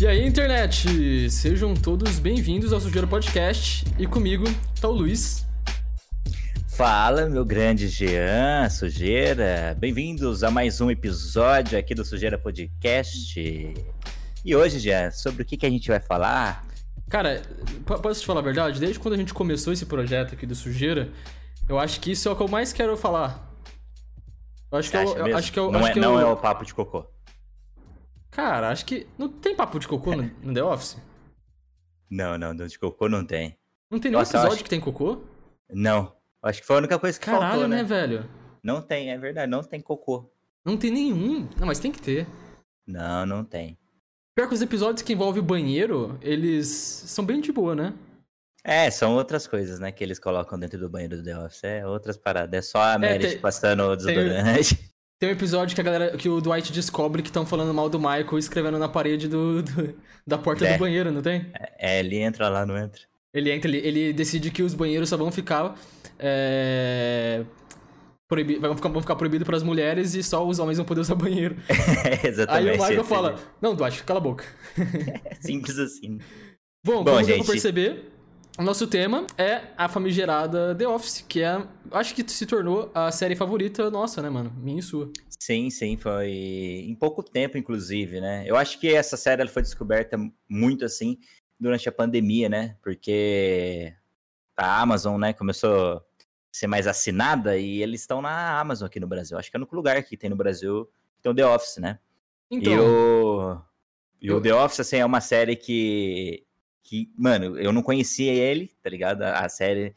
[0.00, 1.28] E aí, internet?
[1.28, 3.84] Sejam todos bem-vindos ao Sujeira Podcast.
[3.98, 4.44] E comigo
[4.80, 5.44] tá o Luiz.
[6.68, 9.76] Fala, meu grande Jean, Sujeira.
[9.76, 13.74] Bem-vindos a mais um episódio aqui do Sujeira Podcast.
[14.44, 16.64] E hoje, Jean, sobre o que, que a gente vai falar?
[17.10, 17.42] Cara,
[17.84, 18.78] posso te falar a verdade?
[18.78, 21.08] Desde quando a gente começou esse projeto aqui do Sujeira,
[21.68, 23.52] eu acho que isso é o que eu mais quero falar.
[24.70, 26.28] Eu acho que, eu, eu acho que eu, não, acho é, que não eu...
[26.28, 27.04] é o papo de cocô.
[28.38, 29.04] Cara, acho que.
[29.18, 30.96] Não tem papo de cocô no, no The Office?
[32.08, 33.58] Não, não, de cocô não tem.
[33.90, 34.62] Não tem nenhum Nossa, episódio acho...
[34.62, 35.24] que tem cocô?
[35.68, 36.14] Não.
[36.40, 38.30] Acho que foi a única coisa que Caralho, faltou, né, né, velho?
[38.62, 40.30] Não tem, é verdade, não tem cocô.
[40.64, 41.48] Não tem nenhum?
[41.58, 42.28] Não, mas tem que ter.
[42.86, 43.76] Não, não tem.
[44.36, 47.92] Pior que os episódios que envolvem o banheiro, eles são bem de boa, né?
[48.62, 51.64] É, são outras coisas, né, que eles colocam dentro do banheiro do The Office.
[51.64, 52.56] É outras paradas.
[52.56, 54.78] É só a é, Meredith tem, passando o desodorante.
[55.18, 57.98] Tem, um episódio que a galera, que o Dwight descobre que estão falando mal do
[57.98, 60.74] Michael escrevendo na parede do, do da porta é.
[60.74, 61.50] do banheiro, não tem?
[61.78, 63.00] É, ele entra lá, não entra.
[63.34, 65.76] Ele entra, ele, ele decide que os banheiros só vão ficar.
[66.18, 67.44] É,
[68.28, 71.00] proibi vão, ficar, vão ficar proibidos para as mulheres e só os homens vão poder
[71.00, 71.56] usar banheiro.
[72.22, 72.68] exatamente.
[72.68, 74.44] Aí o Michael fala: Não, Dwight, cala a boca.
[75.40, 76.18] Simples assim.
[76.84, 77.46] Bom, Bom como gente...
[77.46, 78.12] perceber,
[78.58, 83.12] o nosso tema é a famigerada The Office, que é, acho que se tornou a
[83.12, 84.52] série favorita nossa, né, mano?
[84.56, 85.12] Minha e sua.
[85.38, 88.42] Sim, sim, foi em pouco tempo, inclusive, né?
[88.44, 91.18] Eu acho que essa série ela foi descoberta muito assim
[91.58, 92.76] durante a pandemia, né?
[92.82, 93.94] Porque
[94.56, 96.02] a Amazon, né, começou a
[96.50, 99.38] ser mais assinada e eles estão na Amazon aqui no Brasil.
[99.38, 100.86] Acho que é o único lugar que tem no Brasil
[101.16, 102.00] que tem o The Office, né?
[102.50, 103.60] Então, e o,
[104.20, 106.44] e o The Office, assim, é uma série que
[106.88, 109.20] que, mano, eu não conhecia ele, tá ligado?
[109.20, 109.94] A, a série,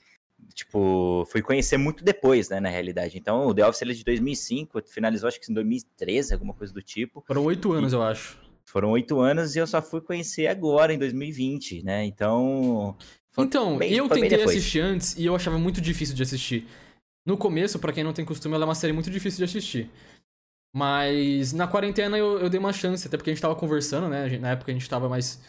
[0.54, 3.18] tipo, fui conhecer muito depois, né, na realidade.
[3.18, 6.74] Então, o The Office ele é de 2005, finalizou acho que em 2013, alguma coisa
[6.74, 7.24] do tipo.
[7.26, 8.38] Foram oito anos, e, eu acho.
[8.66, 12.04] Foram oito anos e eu só fui conhecer agora, em 2020, né?
[12.04, 12.98] Então.
[13.38, 16.68] Então, bem, eu tentei assistir antes e eu achava muito difícil de assistir.
[17.26, 19.90] No começo, para quem não tem costume, ela é uma série muito difícil de assistir.
[20.76, 24.38] Mas na quarentena eu, eu dei uma chance, até porque a gente tava conversando, né?
[24.40, 25.40] Na época a gente tava mais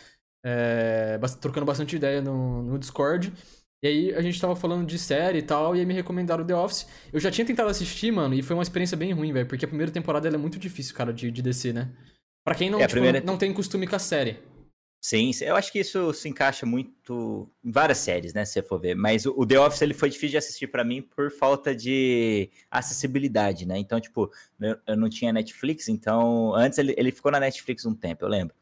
[0.44, 3.32] é, trocando bastante ideia no, no Discord.
[3.82, 6.54] E aí a gente tava falando de série e tal, e aí me recomendaram The
[6.54, 6.86] Office.
[7.12, 9.68] Eu já tinha tentado assistir, mano, e foi uma experiência bem ruim, velho, porque a
[9.68, 11.90] primeira temporada é muito difícil, cara, de, de descer, né?
[12.44, 13.20] Pra quem não, é, tipo, primeira...
[13.20, 14.38] não tem costume com a série.
[15.04, 18.78] Sim, eu acho que isso se encaixa muito em várias séries, né, se você for
[18.78, 18.94] ver.
[18.94, 23.66] Mas o The Office ele foi difícil de assistir para mim por falta de acessibilidade,
[23.66, 23.76] né?
[23.78, 24.30] Então, tipo,
[24.86, 28.54] eu não tinha Netflix, então antes ele, ele ficou na Netflix um tempo, eu lembro.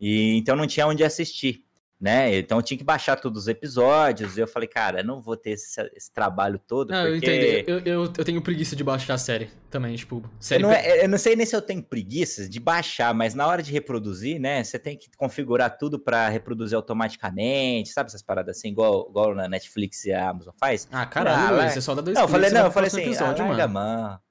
[0.00, 1.64] E então não tinha onde assistir,
[2.00, 2.36] né?
[2.36, 4.36] Então eu tinha que baixar todos os episódios.
[4.36, 6.90] E eu falei, cara, não vou ter esse, esse trabalho todo.
[6.90, 7.12] Não, porque...
[7.12, 7.64] eu entendi.
[7.66, 10.62] Eu, eu, eu, tenho preguiça de baixar a série também, tipo, série.
[10.62, 13.46] Eu não, é, eu não sei nem se eu tenho preguiça de baixar, mas na
[13.46, 14.62] hora de reproduzir, né?
[14.62, 18.08] Você tem que configurar tudo para reproduzir automaticamente, sabe?
[18.08, 20.86] Essas paradas assim, igual, igual na Netflix e a Amazon faz.
[20.92, 23.44] Ah, caralho, ah, você só dá dois Não, eu falei, não, eu falei assim, episódio,
[23.44, 24.25] ah, larga mano.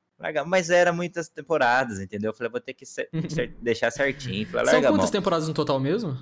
[0.46, 2.32] Mas era muitas temporadas, entendeu?
[2.32, 3.10] Eu falei, vou ter que ser,
[3.62, 4.48] deixar certinho.
[4.48, 6.18] Falei, são quantas temporadas no total mesmo?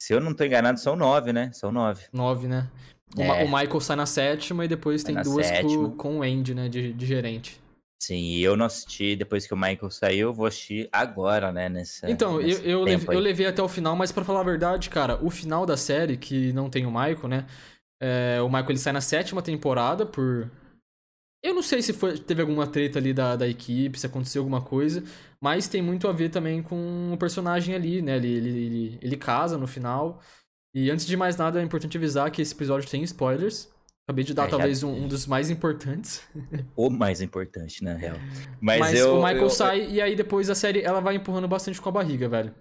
[0.00, 1.50] Se eu não tô enganado, são nove, né?
[1.52, 2.04] São nove.
[2.12, 2.68] Nove, né?
[3.16, 3.44] É.
[3.44, 6.68] O, Michael sai na sétima e depois sai tem duas com, com o Andy, né?
[6.68, 7.62] De, de gerente.
[8.02, 11.68] Sim, e eu não assisti depois que o Michael saiu, eu vou assistir agora, né?
[11.68, 14.90] Nessa, então, eu, eu, levei, eu levei até o final, mas para falar a verdade,
[14.90, 17.46] cara, o final da série, que não tem o Michael, né?
[18.02, 20.50] É, o Michael ele sai na sétima temporada por
[21.42, 24.62] eu não sei se foi, teve alguma treta ali da, da equipe, se aconteceu alguma
[24.62, 25.02] coisa,
[25.40, 28.16] mas tem muito a ver também com o personagem ali, né?
[28.16, 30.20] Ele, ele, ele, ele casa no final.
[30.74, 33.68] E antes de mais nada, é importante avisar que esse episódio tem spoilers.
[34.06, 34.86] Acabei de dar é, talvez já...
[34.86, 36.22] um, um, dos mais importantes.
[36.76, 38.16] O mais importante, na real.
[38.60, 39.50] Mas, Mas eu, o Michael eu...
[39.50, 42.54] sai e aí depois a série ela vai empurrando bastante com a barriga, velho.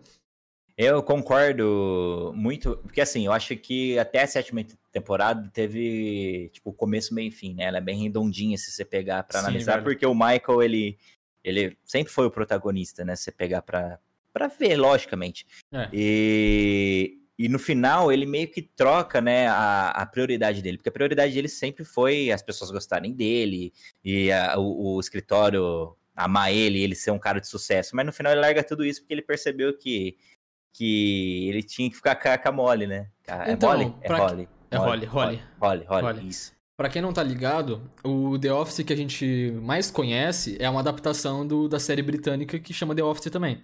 [0.83, 7.13] Eu concordo muito, porque assim, eu acho que até a sétima temporada teve, tipo, começo,
[7.13, 7.65] meio e fim, né?
[7.65, 9.83] Ela é bem redondinha se você pegar para analisar, velho.
[9.83, 10.97] porque o Michael, ele,
[11.43, 13.15] ele sempre foi o protagonista, né?
[13.15, 13.99] Se você pegar pra,
[14.33, 15.45] pra ver, logicamente.
[15.71, 15.87] É.
[15.93, 20.93] E, e no final, ele meio que troca, né, a, a prioridade dele, porque a
[20.93, 23.71] prioridade dele sempre foi as pessoas gostarem dele,
[24.03, 28.11] e a, o, o escritório amar ele, ele ser um cara de sucesso, mas no
[28.11, 30.17] final ele larga tudo isso porque ele percebeu que
[30.73, 33.09] que ele tinha que ficar com a mole, né?
[33.27, 33.93] É então, mole?
[34.01, 34.11] É.
[34.71, 35.41] É Holly.
[35.59, 36.53] Holly, Holly, isso.
[36.77, 40.79] Pra quem não tá ligado, o The Office que a gente mais conhece é uma
[40.79, 43.61] adaptação do, da série britânica que chama The Office também.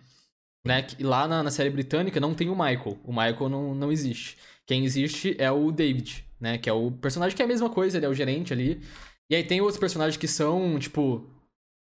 [0.66, 0.86] Né?
[1.00, 3.00] E lá na, na, série britânica não tem o Michael.
[3.04, 4.38] O Michael não, não existe.
[4.66, 6.58] Quem existe é o David, né?
[6.58, 8.82] Que é o personagem que é a mesma coisa, ele é o gerente ali.
[9.30, 11.26] E aí tem outros personagens que são, tipo,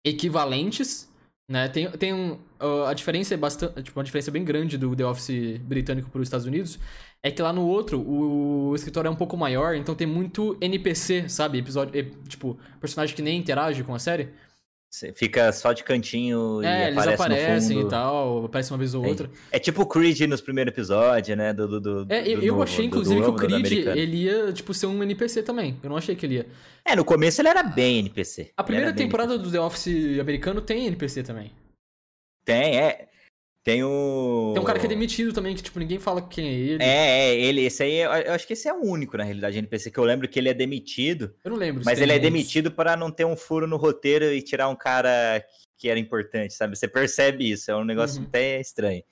[0.05, 1.10] equivalentes,
[1.49, 1.67] Né?
[1.67, 2.39] Tem, tem um,
[2.87, 6.27] a diferença é bastante, tipo, uma diferença bem grande do The Office britânico para os
[6.27, 6.79] Estados Unidos
[7.23, 11.29] é que lá no outro o, escritório é um pouco maior, então tem muito NPC,
[11.29, 11.59] sabe?
[11.59, 14.29] Episódio, tipo, personagem que nem interage com a série.
[14.91, 19.05] Você fica só de cantinho é, e eles aparecem e tal, aparece uma vez ou
[19.05, 19.31] outra.
[19.49, 21.53] É, é tipo o Creed nos primeiros episódios, né?
[21.53, 24.73] Do, do, do é, eu, do, eu achei, inclusive, que o Creed, ele ia, tipo,
[24.73, 25.79] ser um NPC também.
[25.81, 26.47] Eu não achei que ele ia.
[26.83, 28.51] É, no começo ele era bem NPC.
[28.57, 31.53] A primeira temporada do The Office americano tem NPC também.
[32.43, 33.07] Tem, é.
[33.63, 34.51] Tem o.
[34.53, 36.83] Tem um cara que é demitido também, que, tipo, ninguém fala quem é ele.
[36.83, 39.91] É, é, ele, esse aí, eu acho que esse é o único, na realidade, NPC,
[39.91, 41.35] que eu lembro que ele é demitido.
[41.43, 41.83] Eu não lembro.
[41.85, 45.45] Mas ele é demitido para não ter um furo no roteiro e tirar um cara
[45.77, 46.75] que era importante, sabe?
[46.75, 48.27] Você percebe isso, é um negócio uhum.
[48.27, 49.03] até estranho.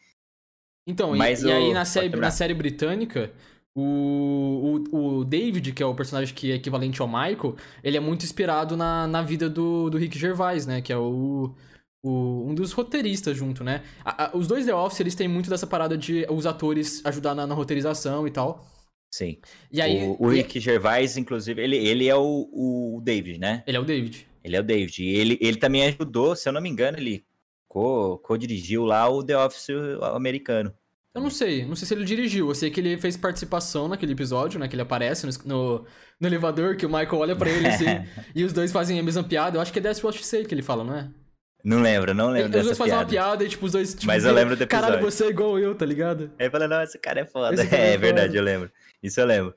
[0.86, 1.50] Então, mas e, o...
[1.50, 3.32] e aí na série, na série britânica,
[3.76, 8.00] o, o, o David, que é o personagem que é equivalente ao Michael, ele é
[8.00, 10.82] muito inspirado na, na vida do, do Rick Gervais, né?
[10.82, 11.54] Que é o
[12.04, 13.84] o, um dos roteiristas junto, né?
[14.04, 17.36] A, a, os dois The Office, eles têm muito dessa parada de os atores ajudar
[17.36, 18.66] na, na roteirização e tal.
[19.12, 19.40] Sim.
[19.72, 20.62] E aí, o, o Rick e...
[20.62, 23.64] Gervais, inclusive, ele, ele é o, o David, né?
[23.66, 24.28] Ele é o David.
[24.44, 25.04] Ele é o David.
[25.04, 27.26] E ele, ele também ajudou, se eu não me engano, ele
[27.68, 29.70] co-dirigiu co lá o The Office
[30.14, 30.74] americano.
[31.14, 32.48] Eu não sei, não sei se ele dirigiu.
[32.50, 34.68] Eu sei que ele fez participação naquele episódio, né?
[34.68, 35.86] Que ele aparece no, no,
[36.20, 37.86] no elevador, que o Michael olha para ele assim,
[38.34, 39.58] e os dois fazem a mesma piada.
[39.58, 41.10] Eu acho que é That's What You Say que ele fala, não é?
[41.64, 43.94] Não lembro, não lembro Os dois fazem uma piada e, tipo, os dois...
[43.94, 44.88] Tipo, Mas eu lembro do episódio.
[44.88, 46.32] Caralho, você é igual eu, tá ligado?
[46.40, 47.66] Aí eu falei, não, esse cara é foda.
[47.66, 48.72] Cara é, é verdade, eu lembro.
[49.04, 49.54] Isso eu lembro.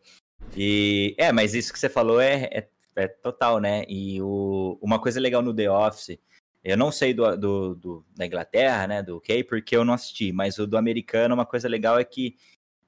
[0.57, 1.15] E...
[1.17, 3.85] É, mas isso que você falou é, é, é total, né?
[3.89, 4.79] E o...
[4.83, 6.19] uma coisa legal no The Office...
[6.65, 10.31] Eu não sei do, do, do, da Inglaterra, né, do UK, porque eu não assisti,
[10.31, 12.37] mas o do americano, uma coisa legal é que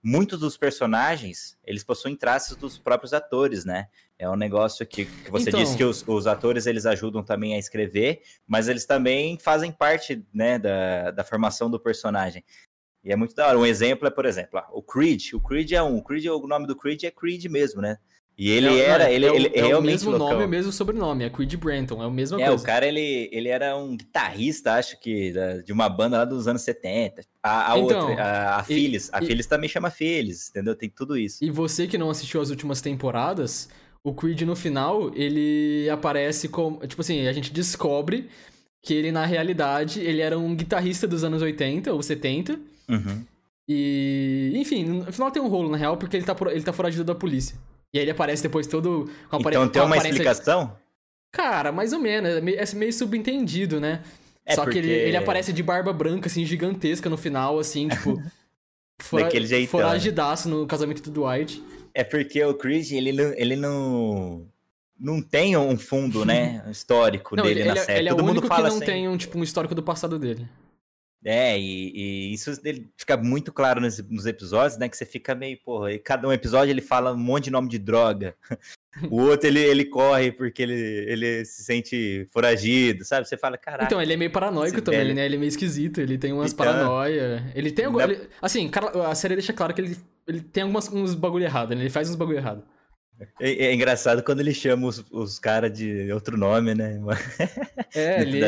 [0.01, 3.89] muitos dos personagens, eles possuem traços dos próprios atores, né?
[4.19, 5.61] É um negócio que, que você então...
[5.61, 10.25] disse que os, os, atores eles ajudam também a escrever, mas eles também fazem parte
[10.33, 12.45] né, da, da formação do personagem.
[13.05, 13.59] E é muito da hora.
[13.59, 15.35] Um exemplo é, por exemplo, o Creed.
[15.35, 15.99] O Creed é um.
[15.99, 17.99] O, Creed, o nome do Creed é Creed mesmo, né?
[18.37, 20.31] E ele é, era, ele, é, ele é, é o mesmo loucão.
[20.31, 22.63] nome e o mesmo sobrenome, é Creed Branton, é o mesmo É, coisa.
[22.63, 25.33] o cara, ele, ele era um guitarrista, acho que,
[25.65, 27.23] de uma banda lá dos anos 70.
[27.41, 30.75] A, a então, outra, a, a Phyllis, a Phyllis também chama Phyllis, entendeu?
[30.75, 31.45] Tem tudo isso.
[31.45, 33.69] E você que não assistiu as últimas temporadas,
[34.05, 36.87] o Creed no final, ele aparece como.
[36.87, 38.29] Tipo assim, a gente descobre
[38.83, 42.61] que ele, na realidade, ele era um guitarrista dos anos 80 ou 70.
[42.89, 43.25] Uhum.
[43.67, 44.53] E.
[44.55, 47.15] Enfim, no final tem um rolo, na real, porque ele tá, ele tá foragido da
[47.15, 47.56] polícia.
[47.95, 49.11] E aí ele aparece depois todo.
[49.31, 49.56] Com apare...
[49.56, 50.77] Então tem uma explicação?
[51.33, 52.31] Cara, mais ou menos.
[52.31, 54.03] É meio, é meio subentendido, né?
[54.45, 54.83] É Só porque...
[54.83, 58.23] que ele, ele aparece de barba branca, assim, gigantesca no final, assim, tipo.
[59.01, 59.81] fora, Daquele jeitão.
[59.81, 59.87] Né?
[59.87, 61.62] Foragidaço no casamento do Dwight.
[61.94, 64.46] É porque o Chris, ele não, ele não,
[64.99, 67.99] não tem um fundo, né, histórico não, dele ele, na é, série.
[68.00, 68.81] Ele é Todo o único que não assim.
[68.81, 70.49] tem um, tipo, um histórico do passado dele.
[71.25, 72.53] É, e, e isso
[72.97, 74.88] fica muito claro nos, nos, episódios, né?
[74.88, 77.69] Que você fica meio, porra, e cada um episódio ele fala um monte de nome
[77.69, 78.37] de droga.
[79.11, 83.26] o outro ele, ele corre porque ele, ele se sente foragido, sabe?
[83.26, 83.87] Você fala, caralho.
[83.87, 85.15] Então, ele é meio paranoico também, velho.
[85.15, 85.25] né?
[85.25, 87.50] Ele é meio esquisito, ele tem umas então, paranoia.
[87.55, 88.00] Ele tem algum.
[88.00, 88.70] Ele, assim,
[89.06, 89.97] a série deixa claro que ele
[90.27, 91.82] ele tem alguns uns bagulho errado, né?
[91.82, 92.65] Ele faz uns bagulho errado.
[93.41, 97.00] É, é, engraçado quando ele chama os, os caras de outro nome, né?
[97.94, 98.41] É, ele,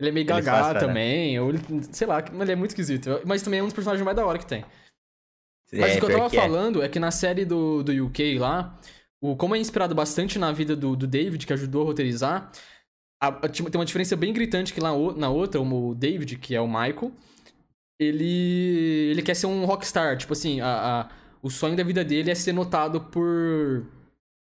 [0.00, 0.80] ele é meio gagá né?
[0.80, 1.60] também, ou ele,
[1.92, 3.20] sei lá, ele é muito esquisito.
[3.26, 4.64] Mas também é um dos personagens mais da hora que tem.
[5.72, 6.40] Mas o que eu tava é.
[6.40, 6.86] falando é.
[6.86, 6.88] é.
[6.88, 8.78] que na série do, do UK lá,
[9.20, 12.50] o, como é inspirado bastante na vida do, do David, que ajudou a roteirizar,
[13.22, 16.60] a, a, tem uma diferença bem gritante que lá na outra, o David, que é
[16.60, 17.12] o Michael,
[18.00, 21.08] ele ele quer ser um rockstar, tipo assim, a, a,
[21.42, 23.86] o sonho da vida dele é ser notado por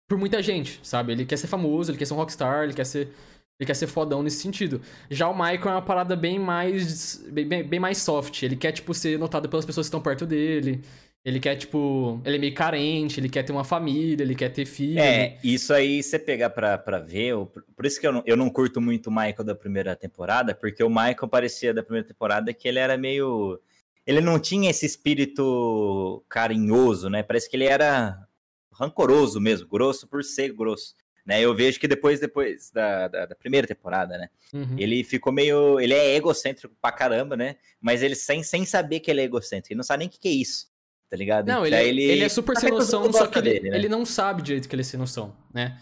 [0.10, 1.12] por muita gente, sabe?
[1.12, 3.14] Ele quer ser famoso, ele quer ser um rockstar, ele quer ser
[3.60, 4.82] ele quer ser fodão nesse sentido.
[5.10, 8.94] Já o Michael é uma parada bem mais bem, bem mais soft, ele quer tipo
[8.94, 10.82] ser notado pelas pessoas que estão perto dele.
[11.26, 14.66] Ele quer, tipo, ele é meio carente, ele quer ter uma família, ele quer ter
[14.66, 15.00] filho.
[15.00, 17.34] É, isso aí você pegar pra, pra ver,
[17.74, 20.84] por isso que eu não, eu não curto muito o Michael da primeira temporada, porque
[20.84, 23.58] o Michael parecia da primeira temporada que ele era meio.
[24.06, 27.24] Ele não tinha esse espírito carinhoso, né?
[27.24, 28.28] Parece que ele era
[28.74, 30.94] rancoroso mesmo, grosso por ser grosso.
[31.26, 34.30] Né, eu vejo que depois, depois da, da, da primeira temporada, né?
[34.54, 34.76] Uhum.
[34.78, 35.80] Ele ficou meio.
[35.80, 37.56] Ele é egocêntrico pra caramba, né?
[37.80, 39.72] Mas ele sem, sem saber que ele é egocêntrico.
[39.72, 40.74] Ele não sabe nem o que, que é isso
[41.14, 41.46] tá ligado?
[41.46, 43.78] Não, ele, é, ele, ele é super sem noção, só que ele, dele, né?
[43.78, 45.80] ele não sabe direito que ele é sem noção, né?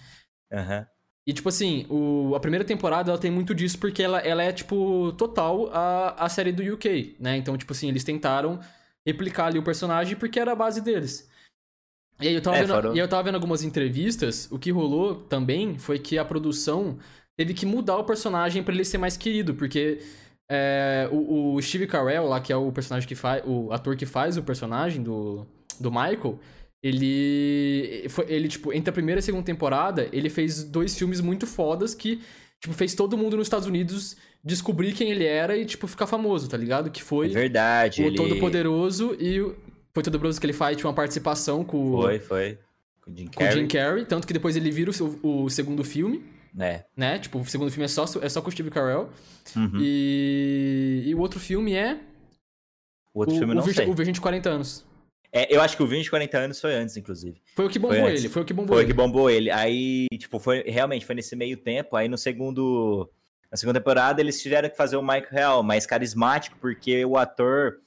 [0.51, 0.85] Uhum.
[1.25, 4.51] E, tipo assim, o, a primeira temporada ela tem muito disso porque ela, ela é,
[4.51, 7.37] tipo, total a, a série do UK, né?
[7.37, 8.59] Então, tipo assim, eles tentaram
[9.05, 11.30] replicar ali o personagem porque era a base deles.
[12.21, 15.15] E aí eu tava, é, vendo, e eu tava vendo algumas entrevistas, o que rolou
[15.15, 16.97] também foi que a produção
[17.37, 19.99] teve que mudar o personagem para ele ser mais querido, porque
[20.53, 23.41] é, o, o, Steve Carell, lá, que é o personagem que faz.
[23.45, 25.47] O ator que faz o personagem do,
[25.79, 26.37] do Michael,
[26.83, 28.05] ele.
[28.09, 31.47] Foi, ele, tipo, entre a primeira e a segunda temporada, ele fez dois filmes muito
[31.47, 32.21] fodas que,
[32.59, 36.49] tipo, fez todo mundo nos Estados Unidos descobrir quem ele era e, tipo, ficar famoso,
[36.49, 36.91] tá ligado?
[36.91, 37.27] Que foi.
[37.27, 38.03] É verdade.
[38.03, 38.17] O ele...
[38.17, 39.39] Todo Poderoso e.
[39.93, 42.01] Foi Todo Poderoso que ele faz, tinha uma participação com.
[42.01, 42.57] Foi, foi.
[43.01, 43.49] Com o Jim Carrey.
[43.49, 44.91] Com o Jim Carrey, tanto que depois ele vira
[45.23, 46.23] o, o segundo filme.
[46.59, 46.83] É.
[46.95, 47.19] Né?
[47.19, 49.09] Tipo, o segundo filme é só, é só com o Steve Carell.
[49.55, 49.77] Uhum.
[49.79, 51.03] E...
[51.05, 51.99] e o outro filme é.
[53.13, 53.87] O outro o, filme não o sei.
[53.87, 54.85] O Virgem de 40 anos.
[55.33, 57.41] É, eu acho que o Virgem de 40 anos foi antes, inclusive.
[57.55, 58.93] Foi o que bombou foi ele, foi o que bombou foi ele.
[58.93, 59.49] Foi o que bombou ele.
[59.49, 61.95] Aí, tipo, foi realmente foi nesse meio tempo.
[61.95, 63.09] Aí no segundo.
[63.49, 67.77] Na segunda temporada, eles tiveram que fazer o Michael Real mais carismático, porque o ator.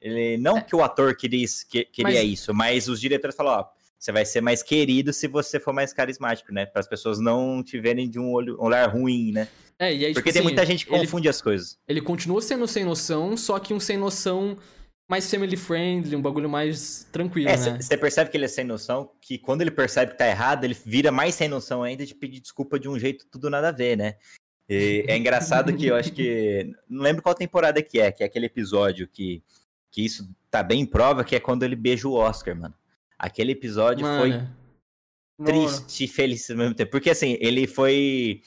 [0.00, 0.60] Ele, não é.
[0.60, 2.30] que o ator queria, que, queria mas...
[2.30, 5.92] isso, mas os diretores falaram, ó, você vai ser mais querido se você for mais
[5.92, 6.66] carismático, né?
[6.66, 9.48] Para as pessoas não te verem de um olho, olhar ruim, né?
[9.78, 11.78] É, e aí, Porque tipo, tem assim, muita gente que confunde ele, as coisas.
[11.88, 14.56] Ele continua sendo sem noção, só que um sem noção
[15.08, 17.78] mais family friendly, um bagulho mais tranquilo, é, né?
[17.80, 20.76] Você percebe que ele é sem noção, que quando ele percebe que tá errado, ele
[20.84, 23.96] vira mais sem noção ainda de pedir desculpa de um jeito tudo nada a ver,
[23.96, 24.16] né?
[24.68, 26.72] E é engraçado que eu acho que.
[26.88, 29.42] Não lembro qual temporada que é, que é aquele episódio que,
[29.96, 32.74] que isso tá bem em prova, que é quando ele beija o Oscar, mano.
[33.18, 34.20] Aquele episódio Mano.
[35.38, 36.90] foi triste e feliz ao mesmo tempo.
[36.90, 38.42] Porque, assim, ele foi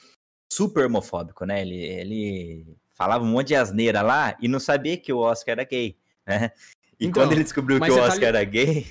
[0.48, 1.60] super homofóbico, né?
[1.60, 5.64] Ele, ele falava um monte de asneira lá e não sabia que o Oscar era
[5.64, 6.52] gay, né?
[7.00, 8.26] E então, quando ele descobriu que o tá Oscar tá li...
[8.26, 8.86] era gay.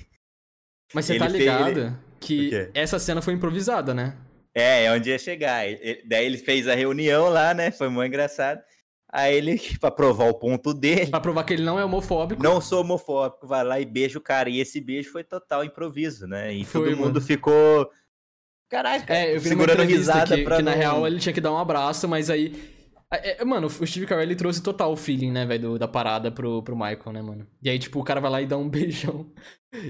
[0.93, 1.93] Mas você tá ligado fez...
[2.19, 4.17] que essa cena foi improvisada, né?
[4.53, 5.65] É, é onde ia chegar.
[5.65, 7.71] Ele, daí ele fez a reunião lá, né?
[7.71, 8.61] Foi muito engraçado.
[9.11, 11.07] Aí ele, pra provar o ponto dele.
[11.07, 12.41] Pra provar que ele não é homofóbico.
[12.41, 14.49] Não sou homofóbico, vai lá e beija o cara.
[14.49, 16.53] E esse beijo foi total improviso, né?
[16.53, 17.21] E foi, todo mundo mano.
[17.21, 17.89] ficou.
[18.69, 20.57] Caraca, é, eu vi segurando risada que, pra.
[20.57, 20.71] Que não...
[20.71, 22.77] na real ele tinha que dar um abraço, mas aí.
[23.11, 26.61] É, é mano, o Steve Carell ele trouxe total feeling, né, velho, da parada pro,
[26.61, 27.47] pro Michael, né, mano?
[27.59, 29.25] E aí, tipo, o cara vai lá e dá um beijão.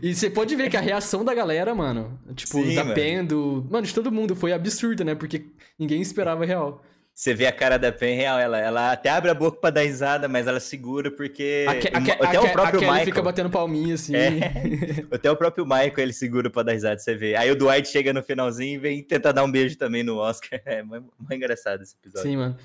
[0.02, 2.96] E você pode ver que a reação da galera, mano, tipo, Sim, da mano.
[2.96, 5.16] Pendo, mano, de todo mundo foi absurda, né?
[5.16, 5.48] Porque
[5.78, 6.82] ninguém esperava real.
[7.14, 9.82] Você vê a cara da Pen real, ela, ela até abre a boca pra dar
[9.82, 11.66] risada, mas ela segura porque.
[11.68, 14.16] A, até a, o próprio a Michael fica batendo palminha assim.
[14.16, 14.40] É,
[15.12, 17.36] até o próprio Michael ele segura pra dar risada, você vê.
[17.36, 20.62] Aí o Dwight chega no finalzinho e vem tentar dar um beijo também no Oscar.
[20.70, 22.30] É muito, engraçado esse episódio.
[22.30, 22.58] Sim, mano.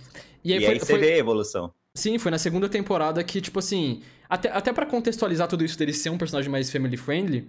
[0.44, 0.98] E aí, e foi, aí você foi...
[0.98, 1.72] vê a evolução.
[1.94, 4.02] Sim, foi na segunda temporada que, tipo assim.
[4.28, 7.48] Até, até para contextualizar tudo isso dele ser um personagem mais family friendly,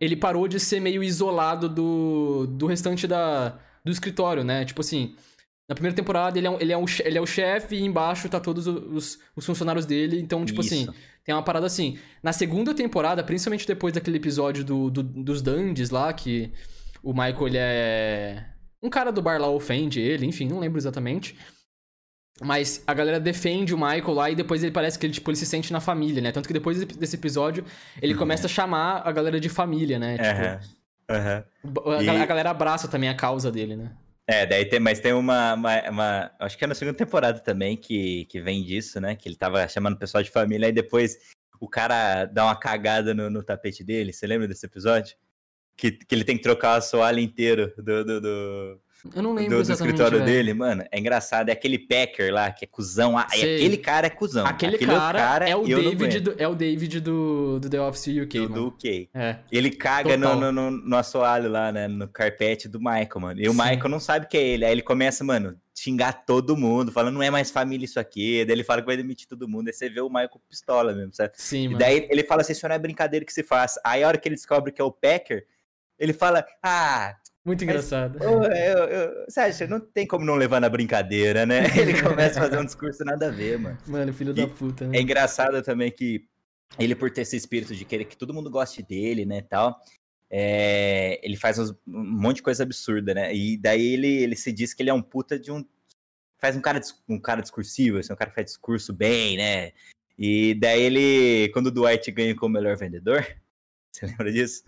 [0.00, 4.64] ele parou de ser meio isolado do, do restante da, do escritório, né?
[4.64, 5.14] Tipo assim.
[5.70, 8.28] Na primeira temporada, ele é, um, ele é, um, ele é o chefe e embaixo
[8.28, 10.20] tá todos os, os funcionários dele.
[10.20, 10.90] Então, tipo assim, Isso.
[10.90, 11.96] assim, tem uma parada assim.
[12.20, 16.52] Na segunda temporada, principalmente depois daquele episódio do, do, dos Dandes lá, que
[17.04, 18.46] o Michael, ele é...
[18.82, 21.38] Um cara do bar lá ofende ele, enfim, não lembro exatamente.
[22.42, 25.36] Mas a galera defende o Michael lá e depois ele parece que ele, tipo, ele
[25.36, 26.32] se sente na família, né?
[26.32, 27.64] Tanto que depois desse episódio,
[28.02, 28.18] ele uhum.
[28.18, 30.16] começa a chamar a galera de família, né?
[30.18, 31.92] Tipo, uhum.
[31.92, 32.08] A, e...
[32.08, 33.92] a galera abraça também a causa dele, né?
[34.32, 37.76] É, daí tem, mas tem uma, uma, uma, Acho que é na segunda temporada também
[37.76, 39.16] que, que vem disso, né?
[39.16, 41.18] Que ele tava chamando o pessoal de família, e depois
[41.60, 44.12] o cara dá uma cagada no, no tapete dele.
[44.12, 45.16] Você lembra desse episódio?
[45.76, 48.80] Que, que ele tem que trocar o assoalho inteiro do, do, do,
[49.14, 50.30] eu não lembro do, do escritório velho.
[50.30, 50.84] dele, mano.
[50.90, 51.48] É engraçado.
[51.48, 53.16] É aquele Packer lá, que é cuzão.
[53.16, 54.46] Ah, aquele cara é cuzão.
[54.46, 58.08] Aquele, aquele cara, cara, é o David do, é o David do, do The Office
[58.08, 58.54] UK, do, mano.
[58.54, 59.08] Do UK.
[59.14, 59.36] É.
[59.50, 61.88] Ele caga no, no, no, no, assoalho lá, né?
[61.88, 63.40] No carpete do Michael, mano.
[63.40, 63.58] E o Sim.
[63.58, 64.64] Michael não sabe que é ele.
[64.64, 68.44] Aí ele começa, mano, xingar todo mundo, falando, não é mais família isso aqui.
[68.44, 69.68] Daí ele fala que vai demitir todo mundo.
[69.68, 71.32] Aí você vê o Michael pistola mesmo, sabe?
[71.34, 71.76] Sim, mano.
[71.76, 73.74] E daí ele fala assim, isso não é brincadeira que se faz.
[73.84, 75.46] Aí a hora que ele descobre que é o Packer,
[75.98, 78.18] ele fala, ah, muito engraçado.
[78.18, 81.64] Mas, eu, eu, eu, Sérgio, não tem como não levar na brincadeira, né?
[81.78, 83.78] Ele começa a fazer um discurso nada a ver, mano.
[83.86, 84.98] Mano, filho e da puta, né?
[84.98, 86.26] É engraçado também que
[86.78, 89.80] ele, por ter esse espírito de querer que todo mundo goste dele, né, tal,
[90.30, 93.34] é, ele faz uns, um monte de coisa absurda, né?
[93.34, 95.64] E daí ele, ele se diz que ele é um puta de um...
[96.38, 99.72] Faz um cara, um cara discursivo, assim, um cara que faz discurso bem, né?
[100.16, 103.26] E daí ele, quando o Dwight ganha como melhor vendedor,
[103.90, 104.62] você lembra disso?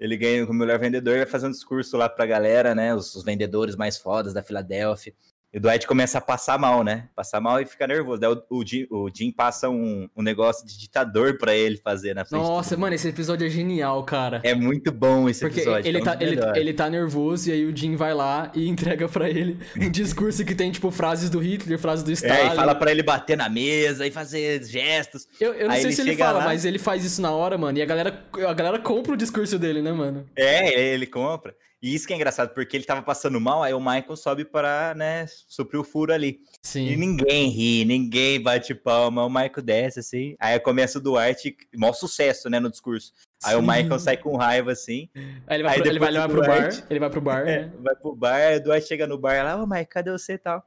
[0.00, 2.94] Ele ganha como melhor vendedor e vai fazer um discurso lá pra galera, né?
[2.94, 5.14] Os, os vendedores mais fodas da Filadélfia.
[5.52, 7.08] E o Dwight começa a passar mal, né?
[7.14, 8.20] Passar mal e fica nervoso.
[8.20, 12.14] Daí o, o, Jim, o Jim passa um, um negócio de ditador para ele fazer
[12.14, 12.40] na frente.
[12.40, 14.40] Nossa, mano, esse episódio é genial, cara.
[14.44, 15.88] É muito bom esse Porque episódio.
[15.88, 19.08] Ele, é tá, ele, ele tá nervoso e aí o Jim vai lá e entrega
[19.08, 22.50] para ele um discurso que tem, tipo, frases do Hitler, frases do Stalin.
[22.50, 25.26] É, e fala para ele bater na mesa e fazer gestos.
[25.40, 26.44] Eu, eu não aí sei ele se ele fala, lá...
[26.44, 27.76] mas ele faz isso na hora, mano.
[27.76, 30.26] E a galera, a galera compra o discurso dele, né, mano?
[30.36, 31.56] É, ele compra.
[31.82, 34.94] E isso que é engraçado, porque ele tava passando mal, aí o Michael sobe para,
[34.94, 36.40] né, suprir o furo ali.
[36.62, 36.86] Sim.
[36.86, 40.36] E ninguém ri, ninguém bate palma, o Michael desce, assim.
[40.38, 43.12] Aí começa o Duarte, maior sucesso, né, no discurso.
[43.42, 43.58] Aí Sim.
[43.58, 45.08] o Michael sai com raiva, assim.
[45.46, 47.62] Aí ele vai, aí pro, ele vai lá pro bar, ele vai pro bar, é,
[47.62, 47.72] né?
[47.78, 50.38] Vai pro bar, o Duarte chega no bar lá, ô, oh, Michael, cadê você e
[50.38, 50.62] tal?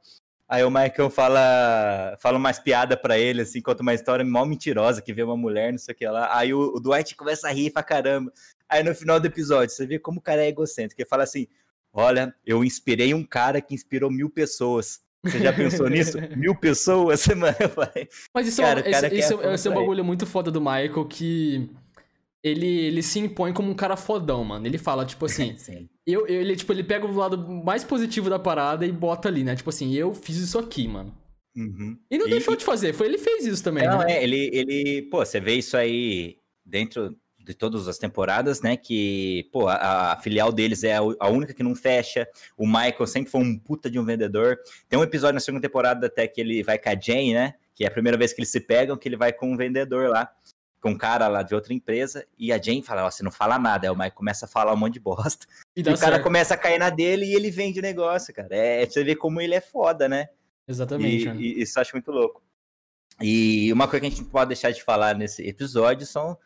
[0.46, 5.00] Aí o Michael fala, fala umas piadas pra ele, assim, conta uma história mal mentirosa,
[5.00, 6.36] que vê uma mulher, não sei o que lá.
[6.36, 8.30] Aí o, o Dwight começa a rir pra caramba.
[8.74, 11.00] Aí no final do episódio, você vê como o cara é egocêntrico.
[11.00, 11.46] Ele fala assim:
[11.92, 15.00] Olha, eu inspirei um cara que inspirou mil pessoas.
[15.22, 16.18] Você já pensou nisso?
[16.36, 17.56] Mil pessoas, mano.
[18.34, 20.60] Mas isso, cara, é, cara isso, isso, é, esse é um bagulho muito foda do
[20.60, 21.70] Michael que
[22.42, 24.66] ele, ele se impõe como um cara fodão, mano.
[24.66, 25.56] Ele fala, tipo assim.
[26.04, 29.44] eu, eu, ele, tipo, ele pega o lado mais positivo da parada e bota ali,
[29.44, 29.54] né?
[29.54, 31.16] Tipo assim, eu fiz isso aqui, mano.
[31.56, 31.96] Uhum.
[32.10, 33.86] E não e, deixou de fazer, foi ele fez isso também.
[33.86, 34.14] Não, né?
[34.14, 35.02] é, ele, ele.
[35.02, 38.76] Pô, você vê isso aí dentro de todas as temporadas, né?
[38.76, 42.26] Que, pô, a, a, filial deles é a, única que não fecha.
[42.56, 44.58] O Michael sempre foi um puta de um vendedor.
[44.88, 47.54] Tem um episódio na segunda temporada até que ele vai com a Jane, né?
[47.74, 50.08] Que é a primeira vez que eles se pegam, que ele vai com um vendedor
[50.08, 50.30] lá
[50.80, 53.58] com um cara lá de outra empresa, e a Jane fala, ó, você não fala
[53.58, 56.20] nada, aí o Mike começa a falar um monte de bosta, e, e o cara
[56.20, 58.54] começa a cair na dele e ele vende o negócio, cara.
[58.54, 60.28] É, você vê como ele é foda, né?
[60.68, 61.26] Exatamente.
[61.26, 62.42] E, e isso eu acho muito louco.
[63.18, 66.36] E uma coisa que a gente não pode deixar de falar nesse episódio são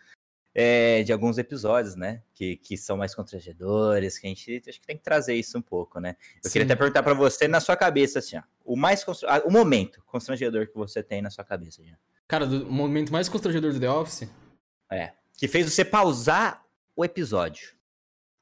[0.61, 2.21] é, de alguns episódios, né?
[2.35, 5.63] Que, que são mais constrangedores, que a gente acho que tem que trazer isso um
[5.63, 6.17] pouco, né?
[6.43, 6.53] Eu Sim.
[6.55, 9.07] queria até perguntar para você, na sua cabeça, assim, ó, o mais
[9.45, 11.97] o momento constrangedor que você tem na sua cabeça, já.
[12.27, 14.29] Cara, o momento mais constrangedor do The Office?
[14.91, 15.13] É.
[15.37, 16.65] Que fez você pausar
[16.97, 17.79] o episódio.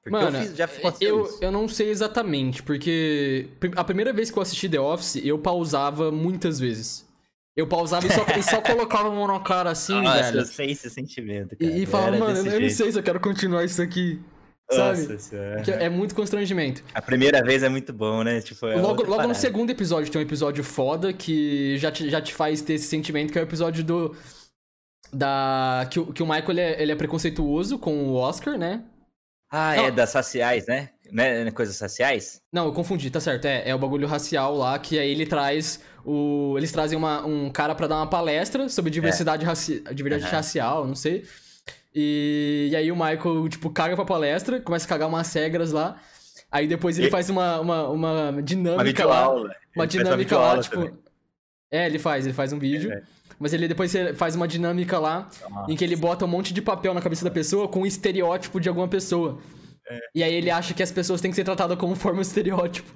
[0.03, 0.69] Porque Mano, eu fiz, já
[1.03, 5.39] eu, eu não sei exatamente, porque a primeira vez que eu assisti The Office, eu
[5.39, 7.06] pausava muitas vezes.
[7.57, 10.41] Eu pausava e só, e só colocava a mão na cara assim, Nossa, velho.
[10.41, 11.71] eu sei esse sentimento, cara.
[11.73, 12.61] E, e falava, mano, eu jeito.
[12.61, 14.21] não sei se eu quero continuar isso aqui.
[14.71, 15.07] Sabe?
[15.07, 15.37] Nossa,
[15.71, 16.83] é muito constrangimento.
[16.93, 18.41] A primeira vez é muito bom, né?
[18.41, 22.21] Tipo, é logo logo no segundo episódio tem um episódio foda que já te, já
[22.21, 24.17] te faz ter esse sentimento, que é o episódio do.
[25.13, 25.87] Da.
[25.89, 28.83] Que, o, que o Michael ele é, ele é preconceituoso com o Oscar, né?
[29.49, 29.85] Ah, Não.
[29.85, 30.91] é das raciais, né?
[31.11, 31.51] Né?
[31.51, 32.41] Coisas raciais?
[32.53, 33.45] Não, eu confundi, tá certo.
[33.45, 36.55] É, é o bagulho racial lá, que aí ele traz o.
[36.57, 39.47] Eles trazem uma, um cara para dar uma palestra sobre diversidade, é.
[39.47, 39.83] raci...
[39.93, 40.37] diversidade uhum.
[40.37, 41.25] racial, não sei.
[41.95, 46.01] E, e aí o Michael, tipo, caga pra palestra, começa a cagar umas regras lá.
[46.51, 47.11] Aí depois ele e...
[47.11, 49.21] faz uma, uma, uma dinâmica uma lá.
[49.21, 49.55] Aula.
[49.75, 50.77] Uma dinâmica lá, tipo.
[50.77, 50.95] Também.
[51.71, 52.93] É, ele faz, ele faz um vídeo.
[52.93, 53.03] É.
[53.39, 55.71] Mas ele depois faz uma dinâmica lá Nossa.
[55.71, 58.61] em que ele bota um monte de papel na cabeça da pessoa com um estereótipo
[58.61, 59.39] de alguma pessoa.
[59.89, 60.01] É.
[60.15, 62.95] E aí ele acha que as pessoas têm que ser tratadas como forma de estereótipo.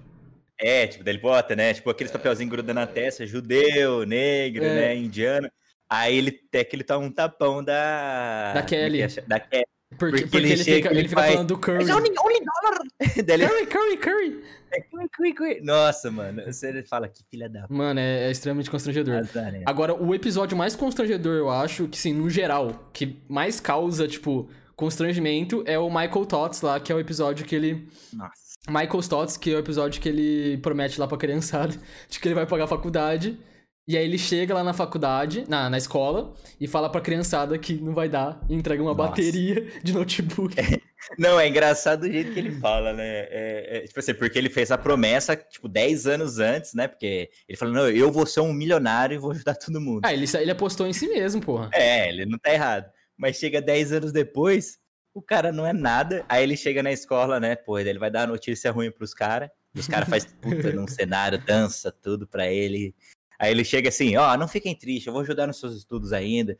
[0.61, 1.73] É, tipo, daí ele bota, né?
[1.73, 4.75] Tipo, aqueles papelzinhos grudando na testa, judeu, negro, é.
[4.75, 4.97] né?
[4.97, 5.51] Indiano.
[5.89, 8.53] Aí ele até que ele toma um tapão da.
[8.53, 9.01] Da Kelly.
[9.27, 9.65] Da Kelly.
[9.99, 11.83] Porque, porque, porque ele, ele, fica, ele, ele fica falando do Curry.
[11.83, 12.79] It's only, only dollar.
[13.27, 14.45] Curry, Curry, Curry.
[14.73, 15.61] É, curry, curry, curry.
[15.63, 16.45] Nossa, mano.
[16.47, 17.67] Você fala que filha da.
[17.69, 19.17] Mano, é, é extremamente constrangedor.
[19.17, 19.63] Azar, né?
[19.67, 24.49] Agora, o episódio mais constrangedor, eu acho, que sim, no geral, que mais causa, tipo,
[24.81, 27.87] constrangimento é o Michael Tots lá, que é o episódio que ele.
[28.15, 28.33] Nossa.
[28.67, 31.75] Michael Tots, que é o episódio que ele promete lá pra criançada
[32.09, 33.39] de que ele vai pagar a faculdade.
[33.87, 37.75] E aí ele chega lá na faculdade, na, na escola, e fala pra criançada que
[37.75, 39.11] não vai dar e entrega uma Nossa.
[39.11, 40.59] bateria de notebook.
[40.59, 40.81] É,
[41.19, 43.27] não, é engraçado o jeito que ele fala, né?
[43.31, 46.87] É, é, tipo assim, porque ele fez a promessa, tipo, 10 anos antes, né?
[46.87, 50.03] Porque ele falou, não, eu vou ser um milionário e vou ajudar todo mundo.
[50.05, 51.69] Ah, ele, ele apostou em si mesmo, porra.
[51.73, 52.89] É, ele não tá errado.
[53.21, 54.79] Mas chega 10 anos depois,
[55.13, 56.25] o cara não é nada.
[56.27, 57.55] Aí ele chega na escola, né?
[57.55, 59.51] Pô, ele vai dar notícia ruim pros caras.
[59.75, 62.95] Os caras fazem puta num cenário, dança tudo pra ele.
[63.39, 66.15] Aí ele chega assim, ó, oh, não fiquem tristes, eu vou ajudar nos seus estudos
[66.15, 66.57] ainda.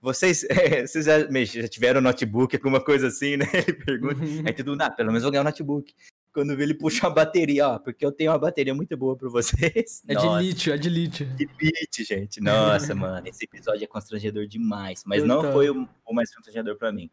[0.00, 3.46] Vocês, é, vocês já, já, tiveram notebook, alguma coisa assim, né?
[3.52, 4.24] Ele pergunta.
[4.24, 4.42] Uhum.
[4.46, 5.92] Aí tudo, ah, pelo menos vou ganhar um notebook.
[6.36, 10.02] Quando ele puxa uma bateria, ó, porque eu tenho uma bateria muito boa pra vocês.
[10.06, 10.38] É Nossa.
[10.38, 11.26] de lítio, é de lítio.
[11.34, 12.42] De lítio, gente.
[12.42, 15.02] Nossa, mano, esse episódio é constrangedor demais.
[15.06, 17.10] Mas não foi o, o mais constrangedor para mim.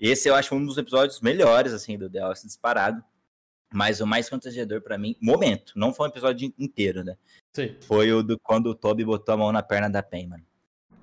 [0.00, 3.00] Esse eu acho um dos episódios melhores, assim, do The Office disparado.
[3.72, 7.16] Mas o mais constrangedor para mim, momento, não foi um episódio inteiro, né?
[7.52, 7.76] Sim.
[7.82, 10.44] Foi o do quando o Toby botou a mão na perna da Pen, mano.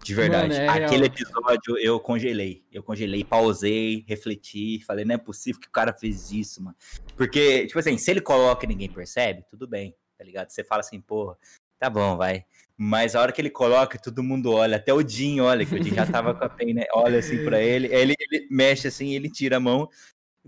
[0.04, 0.50] De verdade.
[0.50, 1.06] Mano, é Aquele real.
[1.06, 2.64] episódio eu congelei.
[2.72, 6.76] Eu congelei, pausei, refleti, falei, não é possível que o cara fez isso, mano.
[7.16, 10.50] Porque, tipo assim, se ele coloca e ninguém percebe, tudo bem, tá ligado?
[10.50, 11.38] Você fala assim, porra,
[11.80, 12.46] tá bom, vai.
[12.78, 15.84] Mas a hora que ele coloca, todo mundo olha, até o Jim olha, que o
[15.84, 16.86] Jim já tava com a Pen, né?
[16.96, 19.88] Olha assim pra ele, ele, ele mexe assim, ele tira a mão,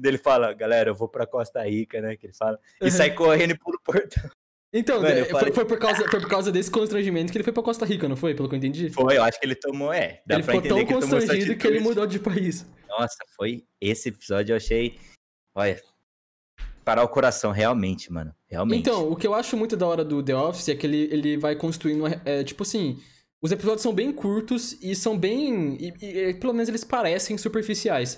[0.02, 2.16] ele fala, galera, eu vou pra Costa Rica, né?
[2.16, 2.60] Que ele fala.
[2.82, 4.32] E sai correndo e pula o portão.
[4.74, 7.62] Então, Mano, foi, foi, por causa, foi por causa desse constrangimento que ele foi pra
[7.62, 8.34] Costa Rica, não foi?
[8.34, 8.90] Pelo que eu entendi.
[8.90, 10.22] Foi, eu acho que ele tomou, é.
[10.26, 12.66] Dá ele ficou tão que constrangido que ele mudou de país.
[12.90, 13.64] Nossa, foi.
[13.80, 14.98] Esse episódio eu achei.
[15.56, 15.80] Olha.
[16.84, 18.34] parar o coração, realmente, mano.
[18.50, 18.80] Realmente.
[18.80, 21.38] Então, o que eu acho muito da hora do The Office é que ele, ele
[21.38, 22.06] vai construindo.
[22.26, 23.00] É, tipo assim.
[23.44, 25.76] Os episódios são bem curtos e são bem.
[25.78, 28.18] E, e, pelo menos eles parecem superficiais.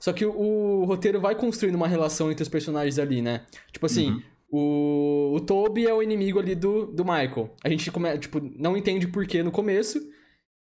[0.00, 3.46] Só que o, o, roteiro vai construindo uma relação entre os personagens ali, né?
[3.72, 4.22] Tipo assim, uhum.
[4.56, 7.54] O, o Toby é o inimigo ali do, do Michael.
[7.62, 10.00] A gente come, tipo, não entende porquê no começo.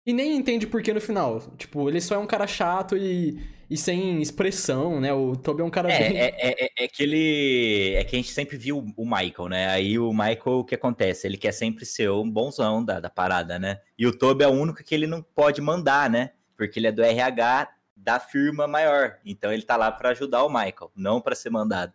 [0.06, 1.40] E nem entende porquê no final.
[1.56, 3.38] Tipo, ele só é um cara chato e
[3.70, 5.12] e sem expressão, né?
[5.12, 6.18] O Toby é um cara é, bem...
[6.18, 7.94] é, é, é, que ele...
[7.94, 9.68] É que a gente sempre viu o Michael, né?
[9.68, 11.24] Aí o Michael, o que acontece?
[11.24, 13.78] Ele quer sempre ser um bonzão da, da parada, né?
[13.96, 16.32] E o Toby é o único que ele não pode mandar, né?
[16.56, 19.18] Porque ele é do RH da firma maior.
[19.24, 21.92] Então ele tá lá para ajudar o Michael, não para ser mandado.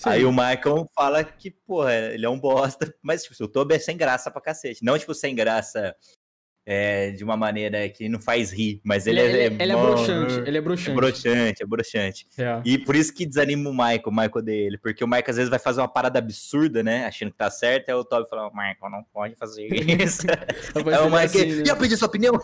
[0.00, 0.08] Sim.
[0.08, 3.78] Aí o Michael fala que, porra, ele é um bosta, mas tipo, o Toby é
[3.78, 4.82] sem graça pra cacete.
[4.82, 5.94] Não, tipo, sem graça
[6.72, 9.76] é, de uma maneira que não faz rir, mas ele, ele é, é, ele é
[9.76, 10.90] broxante, ele é broxante.
[10.90, 12.26] É broxante, é broxante.
[12.38, 12.62] É.
[12.64, 15.50] E por isso que desanima o Michael, o Michael dele, porque o Michael às vezes
[15.50, 18.88] vai fazer uma parada absurda, né, achando que tá certo, aí o Toby fala, Michael,
[18.88, 19.66] não pode fazer
[20.00, 20.24] isso.
[20.28, 21.64] é o Michael, assim, né?
[21.66, 22.40] eu pedi sua opinião?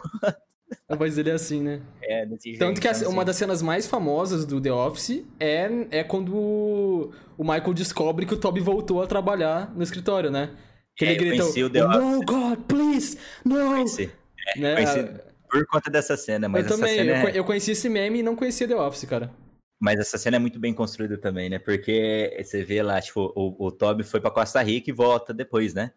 [0.89, 1.81] A voz dele é assim, né?
[2.03, 2.59] É, desse jeito.
[2.59, 3.07] Tanto que assim.
[3.07, 8.35] uma das cenas mais famosas do The Office é, é quando o Michael descobre que
[8.35, 10.51] o Toby voltou a trabalhar no escritório, né?
[10.97, 13.77] Que é, ele gritou, No, God, please, no!
[13.77, 15.21] É, né?
[15.51, 17.39] por conta dessa cena, mas eu essa também, cena eu, é...
[17.39, 19.31] eu conheci esse meme e não conhecia The Office, cara.
[19.79, 21.59] Mas essa cena é muito bem construída também, né?
[21.59, 25.75] Porque você vê lá, tipo, o, o Toby foi pra Costa Rica e volta depois,
[25.75, 25.93] né?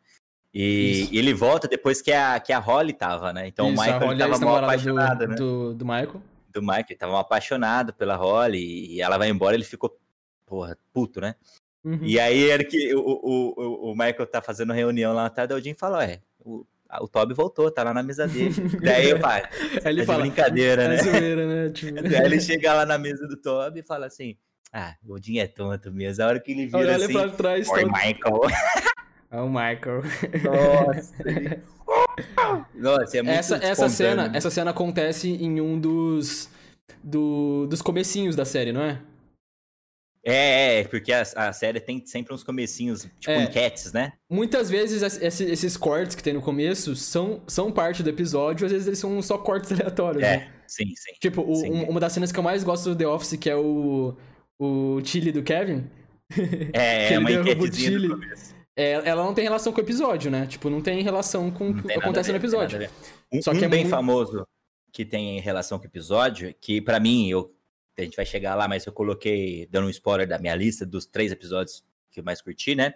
[0.53, 3.47] E, e, ele volta depois que a, que a Holly tava, né?
[3.47, 5.35] Então Isso, o Michael ele tava mal apaixonado, do, né?
[5.35, 6.21] Do, do Michael.
[6.51, 9.97] Do Michael, ele tava mal apaixonado pela Holly e ela vai embora ele ficou,
[10.45, 11.35] porra, puto, né?
[11.83, 11.99] Uhum.
[12.01, 15.59] E aí era que o, o, o, Michael tá fazendo reunião lá na tarde, o
[15.61, 16.65] Jim falou, é, o,
[17.01, 18.53] o Toby voltou, tá lá na mesa dele.
[18.83, 19.43] Daí, pai,
[19.85, 20.95] ele é fala, brincadeira, né?
[20.95, 21.69] É zoeira, né?
[21.73, 22.01] Tipo...
[22.03, 24.35] Daí ele chega lá na mesa do Toby e fala assim,
[24.73, 26.23] ah, o Jim é tonto mesmo.
[26.23, 27.91] A hora que ele vira Olha assim, pra trás, Oi, todo...
[27.91, 28.41] Michael.
[29.31, 30.01] É o Michael.
[30.43, 31.13] Nossa.
[32.75, 34.37] Nossa, é muito essa, essa cena, né?
[34.37, 36.49] essa cena acontece em um dos
[37.03, 38.99] do, dos comecinhos da série, não é?
[40.23, 44.13] É, é, porque a, a, série tem sempre uns comecinhos, tipo é, enquetes, né?
[44.29, 48.71] Muitas vezes esses, esses cortes que tem no começo são, são parte do episódio, às
[48.71, 50.53] vezes eles são só cortes aleatórios, é, né?
[50.67, 51.13] sim, sim.
[51.19, 53.49] Tipo, o, sim, um, uma das cenas que eu mais gosto do The Office, que
[53.49, 54.17] é o,
[54.59, 55.89] o Chile do Kevin.
[56.73, 57.97] É, é uma enquetezinha
[58.79, 60.47] é, ela não tem relação com o episódio, né?
[60.47, 62.89] Tipo, não tem relação com o que acontece no episódio.
[63.29, 63.89] Um, Só que um é bem muito...
[63.89, 64.47] famoso
[64.93, 67.53] que tem relação com o episódio, que para mim, eu
[68.01, 71.05] a gente vai chegar lá, mas eu coloquei, dando um spoiler da minha lista dos
[71.05, 72.93] três episódios que eu mais curti, né?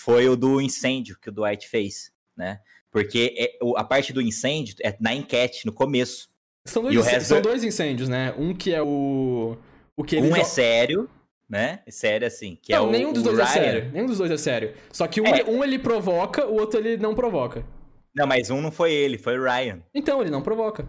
[0.00, 2.60] Foi o do incêndio que o Dwight fez, né?
[2.90, 6.28] Porque é, a parte do incêndio é na enquete, no começo.
[6.64, 8.34] São dois, são dois incêndios, né?
[8.38, 9.56] Um que é o.
[9.96, 11.10] o que um é sério,
[11.48, 11.80] né?
[11.88, 12.56] Sério, assim.
[12.60, 13.46] Que é não, é o, nenhum dos dois Ryan.
[13.46, 13.90] é sério.
[13.92, 14.74] Nenhum dos dois é sério.
[14.92, 15.44] Só que um, é.
[15.44, 17.64] um ele provoca, o outro ele não provoca.
[18.14, 19.82] Não, mas um não foi ele, foi o Ryan.
[19.92, 20.88] Então, ele não provoca.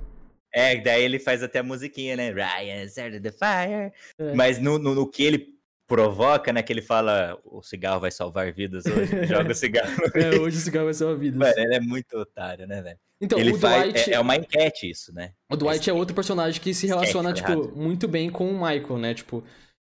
[0.55, 2.31] É, daí ele faz até a musiquinha, né?
[2.31, 3.91] Ryan started the fire.
[4.17, 4.33] É.
[4.33, 5.49] Mas no, no, no, que ele
[5.85, 6.63] provoca, né?
[6.63, 9.25] Que ele fala, o cigarro vai salvar vidas hoje.
[9.27, 9.91] Joga o cigarro.
[10.13, 11.37] é, hoje o cigarro vai salvar vidas.
[11.37, 12.97] Mano, ele é muito otário, né, velho?
[13.19, 14.11] Então, ele o faz, Dwight...
[14.11, 15.33] É, é, uma enquete isso, né?
[15.51, 17.73] O Dwight é outro personagem que se relaciona, tipo, errado.
[17.75, 19.13] muito bem com o Michael, né?
[19.13, 19.43] Tipo,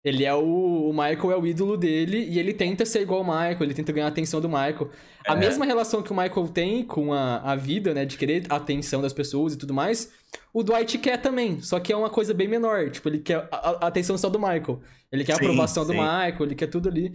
[0.07, 0.89] ele é o.
[0.89, 3.91] O Michael é o ídolo dele e ele tenta ser igual ao Michael, ele tenta
[3.91, 4.89] ganhar a atenção do Michael.
[5.27, 5.37] A é.
[5.37, 8.05] mesma relação que o Michael tem com a, a vida, né?
[8.05, 10.13] De querer a atenção das pessoas e tudo mais,
[10.55, 11.61] o Dwight quer também.
[11.61, 12.89] Só que é uma coisa bem menor.
[12.89, 14.81] Tipo, ele quer a, a atenção só do Michael.
[15.11, 15.93] Ele quer a aprovação sim.
[15.93, 17.13] do Michael, ele quer tudo ali.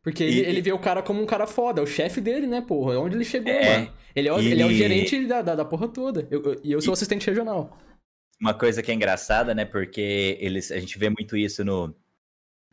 [0.00, 2.46] Porque e, ele, ele vê o cara como um cara foda, é o chefe dele,
[2.46, 2.94] né, porra?
[2.94, 3.92] É onde ele chegou, é, mano.
[4.14, 4.46] Ele é, o, e...
[4.46, 6.28] ele é o gerente da, da, da porra toda.
[6.30, 6.94] E eu, eu, sou e...
[6.94, 7.76] assistente regional.
[8.40, 9.64] Uma coisa que é engraçada, né?
[9.64, 11.94] Porque eles, a gente vê muito isso no,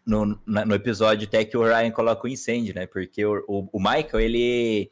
[0.06, 2.88] no, no episódio até que o Ryan coloca o incêndio, né?
[2.88, 4.90] Porque o, o, o Michael, ele.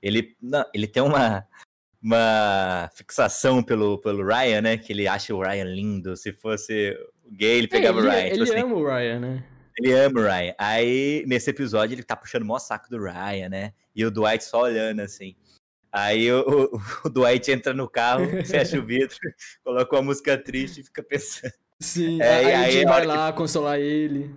[0.00, 1.44] Ele, não, ele tem uma,
[2.02, 4.76] uma fixação pelo, pelo Ryan, né?
[4.76, 6.16] Que ele acha o Ryan lindo.
[6.16, 6.96] Se fosse
[7.32, 8.20] gay, ele é, pegava é, ele, o Ryan.
[8.20, 8.62] Ele tipo assim.
[8.62, 9.44] ama o Ryan, né?
[9.78, 10.54] Ele ama o Ryan.
[10.58, 13.72] Aí, nesse episódio, ele tá puxando o maior saco do Ryan, né?
[13.94, 15.34] E o Dwight só olhando assim.
[15.92, 16.70] Aí o,
[17.04, 19.16] o, Dwight entra no carro, fecha o vidro,
[19.64, 21.52] coloca uma música triste e fica pensando.
[21.80, 23.38] Sim, é, aí, aí, aí vai lá que...
[23.38, 24.34] consolar ele.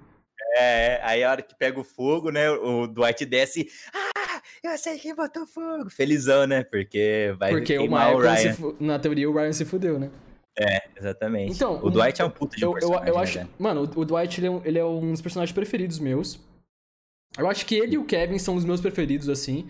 [0.58, 2.50] É, aí a hora que pega o fogo, né?
[2.50, 3.70] O Dwight desce.
[3.94, 5.90] Ah, eu sei quem botou fogo.
[5.90, 6.64] Felizão, né?
[6.64, 8.54] Porque vai Porque o, Michael, o Ryan.
[8.54, 8.76] Fu...
[8.80, 10.10] Na teoria, o Ryan se fudeu, né?
[10.60, 11.54] É, exatamente.
[11.54, 14.06] Então, o Dwight é um puta de eu, personagem, eu, eu acho, né, Mano, o
[14.06, 16.40] Dwight ele é, um, ele é um dos personagens preferidos meus.
[17.38, 19.70] Eu acho que ele e o Kevin são os meus preferidos, assim.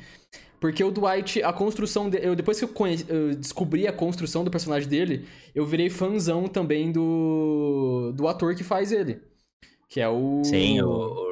[0.60, 2.28] Porque o Dwight, a construção dele.
[2.28, 6.48] Eu, depois que eu, conheci, eu, descobri a construção do personagem dele, eu virei fãzão
[6.48, 8.12] também do.
[8.16, 9.22] do ator que faz ele.
[9.92, 10.42] Que é o.
[10.46, 11.28] Sim, o,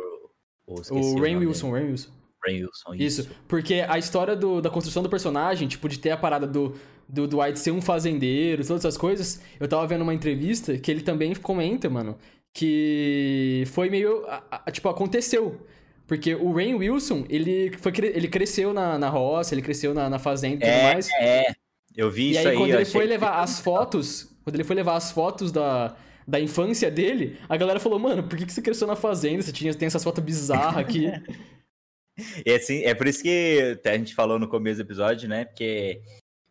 [0.67, 2.09] o Rain Wilson, Rain Wilson.
[2.45, 3.21] Rain Wilson, isso.
[3.21, 3.29] isso.
[3.47, 6.75] porque a história do, da construção do personagem, tipo, de ter a parada do,
[7.07, 11.01] do Dwight ser um fazendeiro, todas essas coisas, eu tava vendo uma entrevista que ele
[11.01, 12.17] também comenta, mano,
[12.53, 14.25] que foi meio.
[14.27, 15.65] A, a, tipo, aconteceu.
[16.05, 20.19] Porque o Rain Wilson, ele, foi, ele cresceu na, na roça, ele cresceu na, na
[20.19, 21.09] fazenda e tudo é, mais.
[21.21, 21.53] É,
[21.95, 22.45] eu vi e isso aí.
[22.45, 25.95] E aí, quando ele foi levar as fotos, quando ele foi levar as fotos da,
[26.29, 29.41] da infância dele, a galera falou, mano, por que, que você cresceu na fazenda?
[29.41, 31.07] Você tinha, tem essas fotos bizarras aqui.
[32.45, 35.45] e assim, é por isso que a gente falou no começo do episódio, né?
[35.45, 36.03] Porque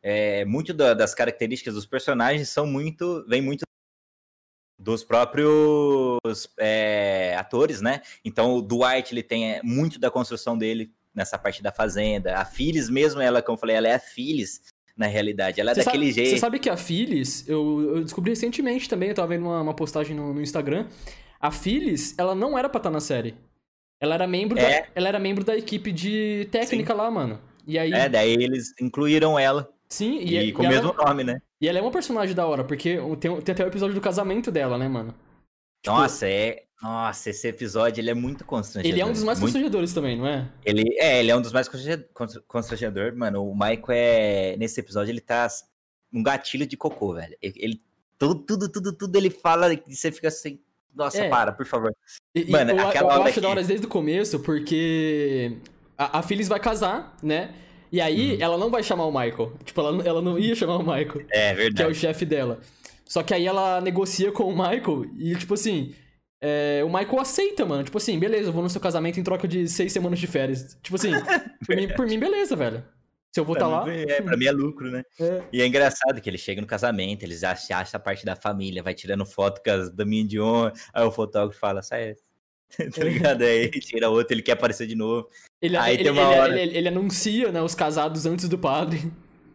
[0.03, 3.25] é, muito da, das características dos personagens são muito.
[3.29, 3.63] vem muito
[4.81, 8.03] dos próprios é, atores, né?
[8.25, 12.37] Então o Dwight ele tem é, muito da construção dele nessa parte da fazenda.
[12.37, 14.61] A Phyllis mesmo, ela, como eu falei, ela é a Phyllis
[14.99, 15.61] na realidade.
[15.61, 16.31] Ela é cê daquele sabe, jeito.
[16.31, 19.75] Você sabe que a Phyllis, eu, eu, descobri recentemente também, eu tava vendo uma, uma
[19.75, 20.87] postagem no, no, Instagram.
[21.41, 23.37] A Phyllis, ela não era pra estar na série.
[24.01, 24.83] Ela era membro, é.
[24.83, 26.99] da, ela era membro da equipe de técnica Sim.
[26.99, 27.41] lá, mano.
[27.65, 27.93] E aí...
[27.93, 29.71] É, daí eles incluíram ela.
[29.89, 31.41] Sim, e, e com o mesmo nome, né?
[31.61, 34.51] E ela é uma personagem da hora, porque tem, tem até o episódio do casamento
[34.51, 35.15] dela, né, mano?
[35.83, 36.65] Tipo, Nossa, é.
[36.81, 38.93] Nossa, esse episódio ele é muito constrangedor.
[38.93, 39.53] Ele é um dos mais muito...
[39.53, 40.49] constrangedores também, não é?
[40.65, 41.69] Ele é, ele é um dos mais
[42.47, 43.51] constrangedores, mano.
[43.51, 44.57] O Michael é.
[44.57, 45.49] Nesse episódio, ele tá
[46.13, 47.37] um gatilho de cocô, velho.
[47.43, 47.83] Ele.
[48.17, 50.61] Tudo, tudo, tudo, tudo ele fala e você fica assim.
[50.95, 51.29] Nossa, é.
[51.29, 51.95] para, por favor.
[52.35, 55.59] E, mano, eu, aquela eu, acho da hora desde o começo, porque
[55.97, 57.55] a, a Phyllis vai casar, né?
[57.91, 58.39] E aí, uhum.
[58.41, 59.53] ela não vai chamar o Michael.
[59.65, 61.25] Tipo, ela, ela não ia chamar o Michael.
[61.31, 61.75] É, verdade.
[61.75, 62.61] Que é o chefe dela.
[63.09, 65.95] Só que aí ela negocia com o Michael e, tipo assim,
[66.41, 67.83] é, o Michael aceita, mano.
[67.83, 70.79] Tipo assim, beleza, eu vou no seu casamento em troca de seis semanas de férias.
[70.83, 71.11] Tipo assim,
[71.67, 72.85] por, mim, por mim, beleza, velho.
[73.33, 73.93] Se eu vou estar tá lá.
[73.93, 75.03] É, pra mim é lucro, né?
[75.21, 75.43] É.
[75.53, 78.83] E é engraçado que ele chega no casamento, eles acham, acham a parte da família,
[78.83, 80.73] vai tirando foto com as daminhas de honra.
[80.93, 82.15] Aí o fotógrafo fala, sai
[82.95, 83.43] tá ligado?
[83.43, 85.29] Aí tira outro, ele quer aparecer de novo.
[85.61, 86.61] Ele, aí ele, tem uma ele, hora...
[86.61, 89.11] ele, ele anuncia, né, os casados antes do padre.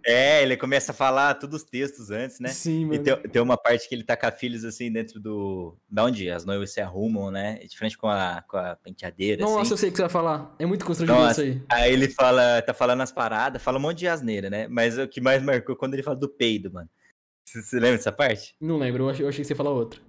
[0.05, 2.49] É, ele começa a falar todos os textos antes, né?
[2.49, 2.95] Sim, mano.
[2.95, 5.77] E tem, tem, uma parte que ele tá com a filhos assim dentro do.
[5.89, 7.59] Da onde as noivas se arrumam, né?
[7.59, 9.41] De frente com a, com a penteadeira.
[9.41, 9.71] Nossa, assim.
[9.71, 10.53] eu sei o que você vai falar.
[10.59, 11.61] É muito constrangedor isso aí.
[11.69, 14.67] Aí ele fala, tá falando as paradas, fala um monte de asneira, né?
[14.67, 16.89] Mas o que mais marcou quando ele fala do peido, mano.
[17.45, 18.55] Você, você lembra dessa parte?
[18.59, 19.99] Não lembro, eu achei, eu achei que você ia falar outra.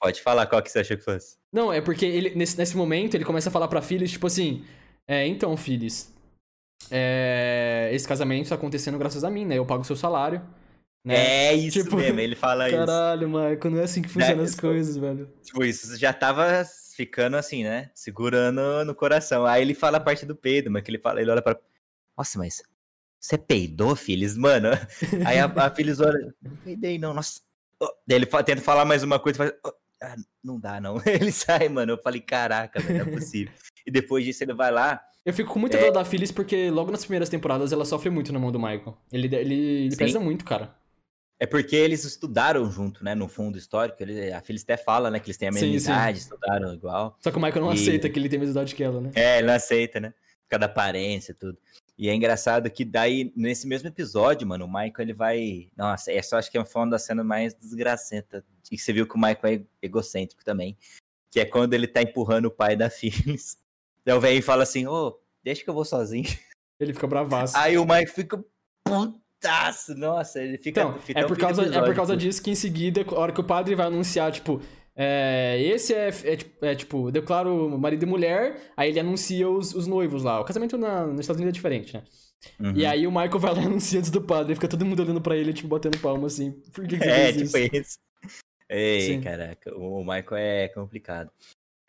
[0.00, 1.36] Pode falar qual que você achou que fosse.
[1.52, 4.64] Não, é porque ele, nesse, nesse momento, ele começa a falar pra filhos, tipo assim.
[5.06, 6.12] É, então, filhos,
[6.90, 9.58] é, esse casamento está acontecendo graças a mim, né?
[9.58, 10.42] Eu pago o seu salário.
[11.04, 11.14] Né?
[11.48, 12.86] É isso tipo, mesmo, ele fala caralho, isso.
[12.86, 14.42] Caralho, Marco, não é assim que funcionam né?
[14.42, 15.32] as coisas, velho.
[15.42, 16.64] Tipo, isso já tava
[16.94, 17.90] ficando assim, né?
[17.94, 19.46] Segurando no coração.
[19.46, 21.58] Aí ele fala a parte do peido, mas que ele fala, ele olha para
[22.16, 22.62] Nossa, mas
[23.20, 24.36] você peidou, filhos?
[24.36, 24.68] Mano.
[25.24, 25.72] Aí a, a
[26.06, 27.40] olha, não peidei, não, nossa.
[27.80, 27.92] Oh.
[28.06, 29.52] Daí ele tenta falar mais uma coisa, faz.
[29.64, 29.72] Oh.
[30.00, 30.14] Ah,
[30.44, 31.02] não dá, não.
[31.06, 31.92] Ele sai, mano.
[31.92, 33.52] Eu falei, caraca, não é possível.
[33.88, 35.80] E depois disso ele vai lá, eu fico com muita é...
[35.80, 38.96] dor da Phyllis porque logo nas primeiras temporadas ela sofre muito na mão do Michael.
[39.10, 39.54] Ele, ele,
[39.86, 40.76] ele pesa muito, cara.
[41.40, 43.14] É porque eles estudaram junto, né?
[43.14, 44.02] No fundo histórico.
[44.02, 45.20] Ele, a Phyllis até fala, né?
[45.20, 46.24] Que eles têm a mesma sim, idade, sim.
[46.24, 47.16] estudaram igual.
[47.20, 47.74] Só que o Michael não e...
[47.74, 49.12] aceita que ele tem a mesma idade que ela, né?
[49.14, 50.10] É, ele não aceita, né?
[50.10, 51.58] Por causa da aparência e tudo.
[51.96, 55.68] E é engraçado que daí, nesse mesmo episódio, mano, o Michael ele vai.
[55.76, 58.42] Nossa, essa eu acho que é uma das cenas mais desgracentas.
[58.70, 60.76] E você viu que o Michael é egocêntrico também.
[61.30, 63.58] Que é quando ele tá empurrando o pai da Phyllis.
[64.08, 66.24] Daí o velho fala assim, ô, oh, deixa que eu vou sozinho.
[66.80, 67.54] Ele fica bravaço.
[67.58, 68.42] Aí o Mike fica
[68.82, 70.80] putaço, nossa, ele fica...
[70.80, 73.32] Então, fica é, por causa, episódio, é por causa disso que em seguida, a hora
[73.32, 74.62] que o padre vai anunciar, tipo,
[74.96, 79.86] é, esse é, é, é, tipo, declaro marido e mulher, aí ele anuncia os, os
[79.88, 80.40] noivos lá.
[80.40, 82.04] O casamento na, nos Estados Unidos é diferente, né?
[82.60, 82.76] Uhum.
[82.76, 85.20] E aí o Michael vai lá e anuncia antes do padre, fica todo mundo olhando
[85.20, 86.52] pra ele, tipo, batendo palma assim.
[86.72, 87.76] Por que, que você É, tipo isso?
[87.76, 87.98] isso.
[88.70, 89.20] Ei, Sim.
[89.20, 91.30] caraca, o Michael é complicado.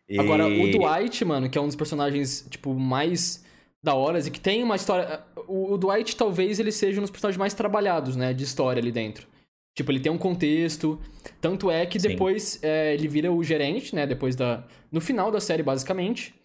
[0.10, 0.20] E...
[0.20, 3.46] Agora, o Dwight, mano, que é um dos personagens, tipo, mais
[3.82, 5.22] da hora e que tem uma história.
[5.48, 8.92] O, o, Dwight talvez ele seja um dos personagens mais trabalhados, né, de história ali
[8.92, 9.28] dentro.
[9.76, 11.00] Tipo, ele tem um contexto.
[11.40, 14.06] Tanto é que depois é, ele vira o gerente, né?
[14.06, 14.66] Depois da.
[14.92, 16.36] No final da série, basicamente.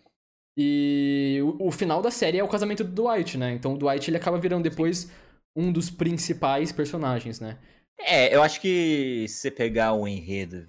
[0.56, 3.52] E o, o, final da série é o casamento do Dwight, né?
[3.52, 5.10] Então o Dwight ele acaba virando depois Sim.
[5.56, 7.58] um dos principais personagens, né?
[7.98, 10.68] É, eu acho que se você pegar o enredo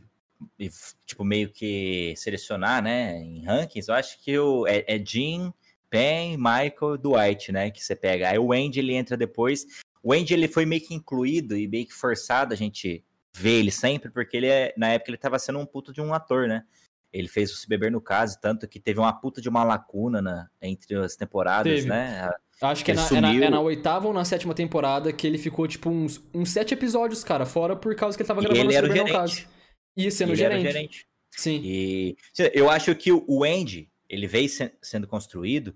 [0.60, 0.70] e,
[1.06, 5.54] tipo, meio que selecionar, né, em rankings, eu acho que o, é, é Jean,
[5.90, 8.30] Ben, Michael, Dwight, né, que você pega.
[8.30, 9.66] Aí o Andy, ele entra depois.
[10.04, 13.72] O Andy, ele foi meio que incluído e meio que forçado a gente ver ele
[13.72, 16.64] sempre, porque ele é, na época ele tava sendo um puto de um ator, né?
[17.12, 20.22] Ele fez o Se Beber no Caso, tanto que teve uma puta de uma lacuna
[20.22, 21.88] na, entre as temporadas, teve.
[21.88, 22.30] né?
[22.62, 25.38] Acho que é na, é, na, é na, oitava ou na sétima temporada que ele
[25.38, 28.72] ficou, tipo, uns, uns sete episódios, cara, fora por causa que ele tava gravando o
[28.72, 29.48] Se Beber no Caso.
[29.96, 30.64] E sendo ele gerente.
[30.64, 31.08] gerente.
[31.32, 31.62] Sim.
[31.64, 32.18] E
[32.54, 35.76] eu acho que o Andy, ele veio se, sendo construído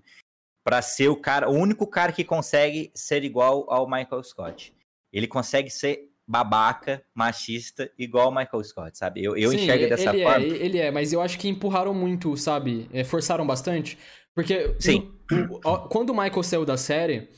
[0.64, 4.74] para ser o cara, o único cara que consegue ser igual ao Michael Scott.
[5.12, 9.24] Ele consegue ser babaca, machista, igual o Michael Scott, sabe?
[9.24, 10.44] Eu, eu Sim, enxergo dessa ele é, forma.
[10.44, 12.88] É, ele é, mas eu acho que empurraram muito, sabe?
[12.92, 13.98] É, forçaram bastante.
[14.32, 15.12] Porque Sim.
[15.50, 17.28] O, o, quando o Michael saiu da série,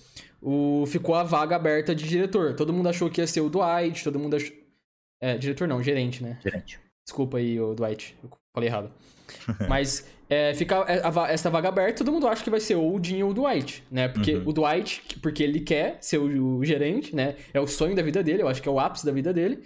[0.42, 2.54] o, ficou a vaga aberta de diretor.
[2.54, 4.52] Todo mundo achou que ia ser o Dwight, todo mundo achou...
[5.22, 6.36] É, diretor não, gerente, né?
[6.42, 6.80] Gerente.
[7.06, 8.92] Desculpa aí, o Dwight, eu falei errado.
[9.68, 11.00] Mas é, fica é,
[11.32, 13.84] essa vaga aberta, todo mundo acha que vai ser ou o Jim ou o Dwight,
[13.88, 14.08] né?
[14.08, 14.48] Porque uhum.
[14.48, 17.36] o Dwight, porque ele quer ser o, o, gerente, né?
[17.54, 19.62] É o sonho da vida dele, eu acho que é o ápice da vida dele.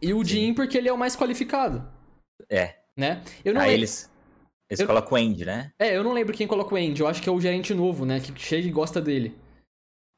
[0.00, 0.30] E o Sim.
[0.30, 1.84] Jim porque ele é o mais qualificado.
[2.48, 2.76] É.
[2.96, 3.22] Né?
[3.44, 3.80] Eu não Aí lembro...
[3.80, 4.08] eles,
[4.70, 4.86] eles eu...
[4.86, 5.72] colocam o Andy, né?
[5.80, 8.06] É, eu não lembro quem coloca o Andy, eu acho que é o gerente novo,
[8.06, 8.20] né?
[8.20, 9.36] Que chega e gosta dele.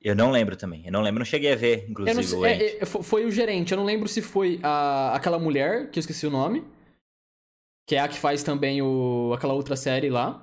[0.07, 0.87] Eu não lembro também.
[0.87, 3.73] Eu não lembro, não cheguei a ver, inclusive, sei, o é, é, foi o gerente.
[3.73, 6.63] Eu não lembro se foi a, aquela mulher, que eu esqueci o nome.
[7.89, 10.41] Que é a que faz também o, aquela outra série lá.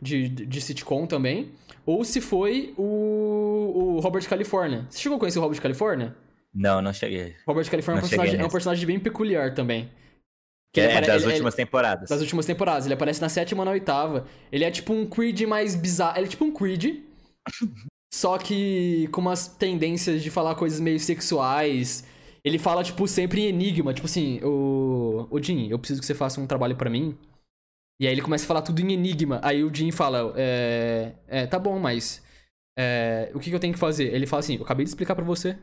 [0.00, 1.52] De, de sitcom também.
[1.86, 4.86] Ou se foi o, o Robert California.
[4.90, 6.14] Você chegou a conhecer o Robert California?
[6.54, 7.34] Não, não cheguei.
[7.46, 9.90] Robert California é, um personagem, é um personagem bem peculiar também.
[10.70, 12.10] Que é, das ele, últimas ele, temporadas.
[12.10, 12.84] Das últimas temporadas.
[12.84, 14.26] Ele aparece na sétima e na oitava.
[14.52, 16.18] Ele é tipo um Creed mais bizarro.
[16.18, 16.96] Ele é tipo um Creed.
[18.12, 22.04] só que com umas tendências de falar coisas meio sexuais.
[22.44, 23.92] Ele fala, tipo, sempre em enigma.
[23.92, 25.26] Tipo assim, o.
[25.30, 27.16] O Jim, eu preciso que você faça um trabalho para mim.
[28.00, 29.40] E aí ele começa a falar tudo em enigma.
[29.42, 31.12] Aí o Jim fala, é.
[31.26, 32.24] É, tá bom, mas.
[32.78, 34.14] É, o que, que eu tenho que fazer?
[34.14, 35.58] Ele fala assim, eu acabei de explicar para você.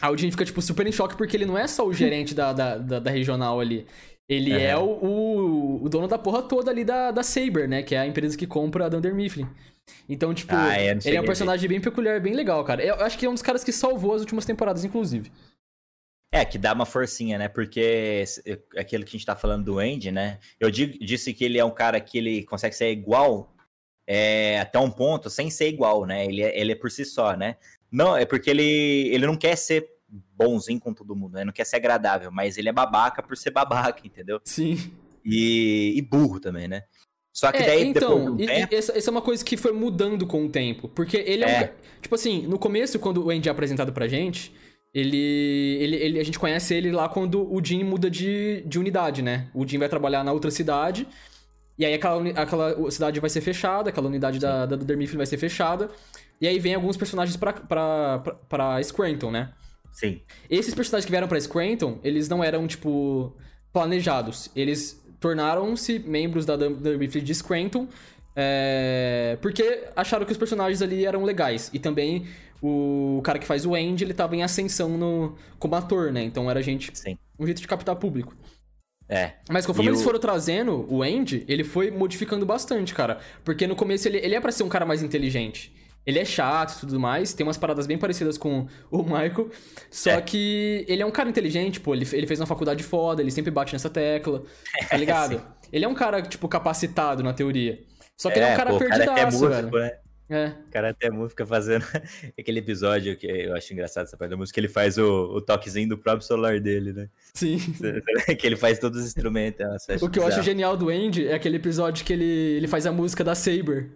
[0.00, 2.34] Aí o Jim fica, tipo, super em choque, porque ele não é só o gerente
[2.34, 3.86] da, da, da, da regional ali.
[4.28, 7.82] Ele é, é o, o, o, dono da porra toda ali da, da Saber, né?
[7.82, 9.48] Que é a empresa que compra a Dunder Mifflin.
[10.08, 12.82] Então, tipo, ah, é, ele é um personagem bem peculiar, bem legal, cara.
[12.82, 15.30] Eu acho que é um dos caras que salvou as últimas temporadas, inclusive.
[16.32, 17.48] É, que dá uma forcinha, né?
[17.48, 18.24] Porque
[18.76, 20.40] aquilo que a gente tá falando do Andy, né?
[20.58, 23.54] Eu disse que ele é um cara que ele consegue ser igual
[24.06, 26.24] é, até um ponto, sem ser igual, né?
[26.26, 27.56] Ele é, ele é por si só, né?
[27.90, 31.44] Não, é porque ele, ele não quer ser bonzinho com todo mundo, né?
[31.44, 34.40] Não quer ser agradável, mas ele é babaca por ser babaca, entendeu?
[34.44, 34.92] Sim.
[35.24, 36.82] E, e burro também, né?
[37.34, 38.74] Só que é, daí então, depois tempo...
[38.74, 40.88] essa, essa, é uma coisa que foi mudando com o tempo.
[40.88, 41.64] Porque ele é, é.
[41.64, 42.00] um.
[42.00, 44.54] Tipo assim, no começo, quando o Andy é apresentado pra gente,
[44.94, 49.20] ele, ele, ele, a gente conhece ele lá quando o Jim muda de, de unidade,
[49.20, 49.48] né?
[49.52, 51.08] O Jim vai trabalhar na outra cidade.
[51.76, 55.36] E aí aquela, aquela cidade vai ser fechada, aquela unidade da, da Dermifflin vai ser
[55.36, 55.90] fechada.
[56.40, 59.52] E aí vem alguns personagens pra, pra, pra, pra Scranton, né?
[59.90, 60.20] Sim.
[60.48, 63.36] Esses personagens que vieram pra Scranton, eles não eram, tipo,
[63.72, 64.50] planejados.
[64.54, 67.88] Eles tornaram-se membros da Mifflin de Scranton
[68.36, 69.38] é...
[69.40, 71.70] porque acharam que os personagens ali eram legais.
[71.72, 72.26] E também
[72.60, 75.34] o cara que faz o Andy, ele tava em ascensão no...
[75.58, 76.22] como ator, né?
[76.22, 76.90] Então era gente...
[76.92, 77.16] Sim.
[77.38, 78.36] Um jeito de captar público.
[79.08, 79.32] É.
[79.48, 80.04] Mas conforme e eles o...
[80.04, 83.18] foram trazendo o Andy, ele foi modificando bastante, cara.
[83.42, 85.74] Porque no começo ele, ele é pra ser um cara mais inteligente.
[86.06, 89.50] Ele é chato e tudo mais, tem umas paradas bem parecidas com o Michael.
[89.90, 90.22] Só é.
[90.22, 91.94] que ele é um cara inteligente, pô.
[91.94, 94.42] Ele, ele fez uma faculdade foda, ele sempre bate nessa tecla,
[94.88, 95.42] tá ligado?
[95.72, 97.80] ele é um cara, tipo, capacitado na teoria.
[98.16, 99.70] Só que é, ele é um cara pô, perdidaço, cara é músico, velho.
[99.70, 99.92] Né?
[100.30, 100.46] É.
[100.68, 101.84] O cara até fica fazendo
[102.38, 105.88] aquele episódio que eu acho engraçado essa parte da música, ele faz o, o toquezinho
[105.88, 107.08] do próprio celular dele, né?
[107.34, 107.58] Sim.
[108.38, 109.66] que ele faz todos os instrumentos.
[109.66, 112.24] Nossa, o que eu acho genial do Andy é aquele episódio que ele,
[112.56, 113.90] ele faz a música da Saber.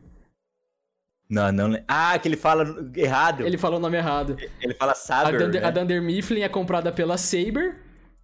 [1.28, 1.78] Não, não.
[1.86, 2.64] Ah, que ele fala
[2.96, 3.46] errado.
[3.46, 4.36] Ele falou o nome errado.
[4.60, 5.36] Ele fala Saber.
[5.36, 5.68] A Dunder, né?
[5.68, 7.76] a Dunder Mifflin é comprada pela Saber.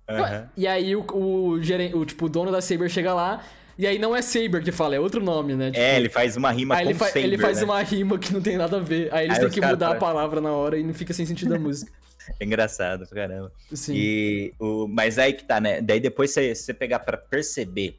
[0.09, 0.47] Uhum.
[0.57, 3.43] E aí o, o, gerente, o, tipo, o dono da Saber chega lá.
[3.77, 5.71] E aí não é Saber que fala, é outro nome, né?
[5.71, 7.65] Tipo, é, ele faz uma rima aí com ele fa Saber, Ele faz né?
[7.65, 9.13] uma rima que não tem nada a ver.
[9.13, 11.55] Aí eles aí têm que mudar a palavra na hora e não fica sem sentido
[11.55, 11.93] a música.
[12.41, 13.53] É engraçado, caramba.
[13.75, 13.93] Sim.
[13.95, 15.83] E, o, mas aí que tá, né?
[15.83, 17.99] Daí depois você, você pegar para perceber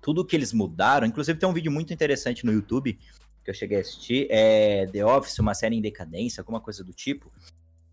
[0.00, 1.04] tudo que eles mudaram.
[1.08, 2.96] Inclusive tem um vídeo muito interessante no YouTube
[3.42, 6.92] que eu cheguei a assistir, é The Office, uma série em decadência, alguma coisa do
[6.92, 7.30] tipo,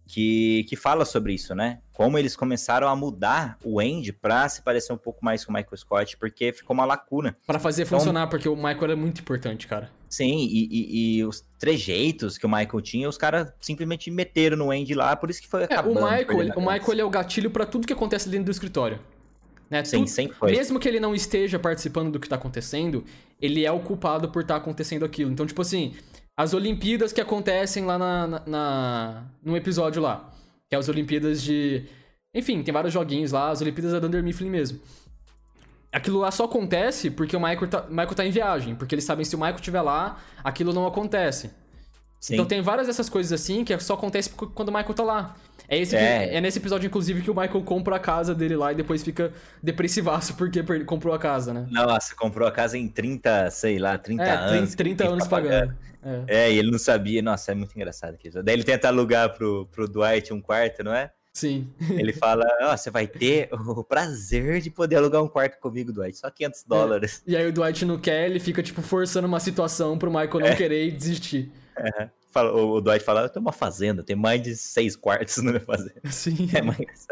[0.09, 1.79] que, que fala sobre isso, né?
[1.93, 5.55] Como eles começaram a mudar o Andy pra se parecer um pouco mais com o
[5.55, 7.37] Michael Scott, porque ficou uma lacuna.
[7.45, 9.91] Para fazer então, funcionar, porque o Michael era muito importante, cara.
[10.09, 14.71] Sim, e, e, e os trejeitos que o Michael tinha, os caras simplesmente meteram no
[14.71, 15.99] Andy lá, por isso que foi acabando.
[15.99, 18.51] É, o Michael, ele, o Michael é o gatilho para tudo que acontece dentro do
[18.51, 18.99] escritório.
[19.69, 19.83] Né?
[19.83, 20.51] Sim, Tudo, sempre foi.
[20.51, 23.05] Mesmo que ele não esteja participando do que tá acontecendo,
[23.39, 25.31] ele é o culpado por estar tá acontecendo aquilo.
[25.31, 25.95] Então, tipo assim,
[26.37, 30.31] as Olimpíadas que acontecem lá na, na, na, no episódio lá.
[30.69, 31.85] Que é as Olimpíadas de.
[32.33, 34.79] Enfim, tem vários joguinhos lá, as Olimpíadas da Dunder Mifflin mesmo.
[35.91, 38.75] Aquilo lá só acontece porque o Michael tá, Michael tá em viagem.
[38.75, 41.51] Porque eles sabem se o Michael estiver lá, aquilo não acontece.
[42.19, 42.35] Sim.
[42.35, 45.35] Então tem várias dessas coisas assim que só acontece quando o Michael tá lá.
[45.69, 46.35] É, esse, é.
[46.35, 49.31] é nesse episódio, inclusive, que o Michael compra a casa dele lá e depois fica
[49.61, 51.67] depressivaço porque comprou a casa, né?
[51.69, 54.73] Nossa, comprou a casa em 30, sei lá, 30 é, anos.
[54.73, 55.77] 30 anos pagando.
[56.03, 56.23] É.
[56.27, 56.51] é.
[56.51, 57.21] e ele não sabia.
[57.21, 58.31] Nossa, é muito engraçado aqui.
[58.31, 61.11] Daí ele tenta alugar pro, pro Dwight um quarto, não é?
[61.31, 61.69] Sim.
[61.91, 66.17] Ele fala: oh, você vai ter o prazer de poder alugar um quarto comigo, Dwight.
[66.17, 67.23] Só 500 dólares.
[67.27, 67.31] É.
[67.31, 70.47] E aí o Dwight não quer, ele fica, tipo, forçando uma situação pro Michael não
[70.47, 70.55] é.
[70.55, 71.51] querer e desistir.
[71.77, 72.09] É.
[72.31, 75.63] Fala, o Dwight fala: eu tenho uma fazenda, tem mais de seis quartos na minha
[75.63, 76.01] fazenda.
[76.11, 76.49] Sim.
[76.53, 77.07] É mais.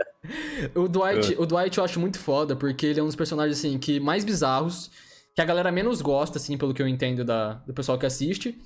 [0.76, 3.78] O Dwight, o Dwight eu acho muito foda, porque ele é um dos personagens, assim,
[3.80, 4.92] que mais bizarros,
[5.34, 8.60] que a galera menos gosta, assim, pelo que eu entendo da, do pessoal que assiste.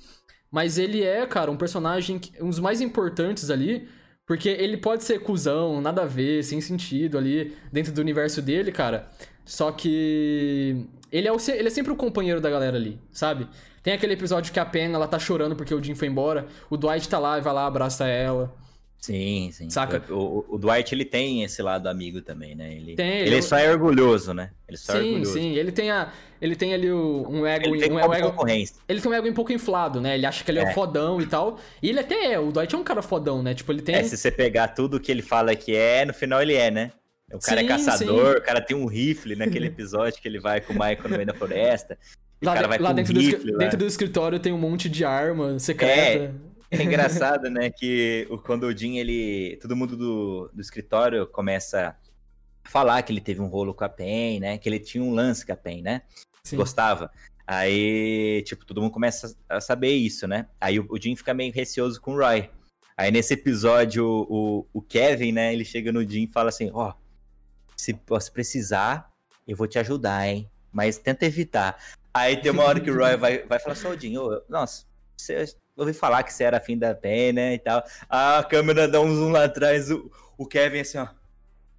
[0.50, 3.88] Mas ele é, cara, um personagem, um dos mais importantes ali,
[4.26, 8.70] porque ele pode ser cuzão, nada a ver, sem sentido ali, dentro do universo dele,
[8.70, 9.08] cara.
[9.44, 10.86] Só que.
[11.10, 13.46] Ele é, o, ele é sempre o companheiro da galera ali, sabe?
[13.82, 16.46] Tem aquele episódio que a Pen, ela tá chorando porque o Jim foi embora.
[16.70, 18.54] O Dwight tá lá e vai lá, abraça ela.
[19.02, 19.68] Sim, sim.
[19.68, 20.00] Saca?
[20.14, 22.72] O, o, Dwight, ele tem esse lado amigo também, né?
[22.72, 24.50] Ele, tem, ele, ele só é orgulhoso, né?
[24.68, 25.32] Ele só sim, é orgulhoso.
[25.32, 25.54] sim.
[25.56, 27.66] Ele tem, a, ele tem ali o, um ego...
[27.66, 28.76] Ele tem um, ego, concorrência.
[28.88, 30.14] Ele tem um ego um pouco inflado, né?
[30.14, 31.58] Ele acha que ele é, é fodão e tal.
[31.82, 32.38] E ele até é.
[32.38, 33.52] O Dwight é um cara fodão, né?
[33.54, 33.96] Tipo, ele tem...
[33.96, 36.92] É, se você pegar tudo que ele fala que é, no final ele é, né?
[37.32, 38.38] O cara é sim, é caçador, sim.
[38.38, 41.26] o cara tem um rifle naquele episódio que ele vai com o Michael no meio
[41.26, 41.98] da floresta.
[42.42, 43.58] Lá, lá dentro, rifle, do, lá.
[43.58, 46.34] dentro do escritório tem um monte de arma secreta.
[46.48, 46.52] É.
[46.72, 49.58] É engraçado, né, que quando o Jim, ele...
[49.60, 51.94] Todo mundo do, do escritório começa
[52.64, 54.56] a falar que ele teve um rolo com a Pen, né?
[54.56, 56.00] Que ele tinha um lance com a Pen, né?
[56.42, 56.56] Sim.
[56.56, 57.10] Gostava.
[57.46, 60.46] Aí, tipo, todo mundo começa a saber isso, né?
[60.58, 62.48] Aí o, o Jim fica meio receoso com o Roy.
[62.96, 66.90] Aí nesse episódio, o, o Kevin, né, ele chega no Jim e fala assim, ó,
[66.90, 66.94] oh,
[67.76, 69.10] se, se precisar,
[69.46, 70.50] eu vou te ajudar, hein?
[70.72, 71.76] Mas tenta evitar.
[72.14, 74.84] Aí tem uma hora que o Roy vai, vai falar assim, ô nossa,
[75.16, 77.82] você ouvi falar que você era fim da pena né, e tal.
[78.08, 81.08] A câmera dá um zoom lá atrás, o, o Kevin assim, ó.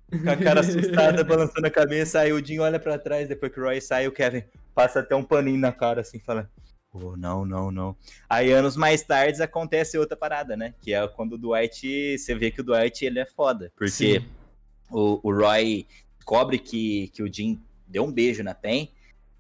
[0.09, 3.59] Com a cara assustada, balançando a cabeça, aí o Jim olha para trás, depois que
[3.59, 6.49] o Roy sai, o Kevin passa até um paninho na cara, assim, fala.
[6.91, 7.95] Oh, não, não, não.
[8.29, 10.75] Aí anos mais tarde acontece outra parada, né?
[10.79, 12.19] Que é quando o Dwight.
[12.19, 13.71] Você vê que o Dwight ele é foda.
[13.75, 14.21] Porque
[14.93, 15.85] o, o, Roy
[16.17, 18.89] descobre que, que o Jim deu um beijo na Pen.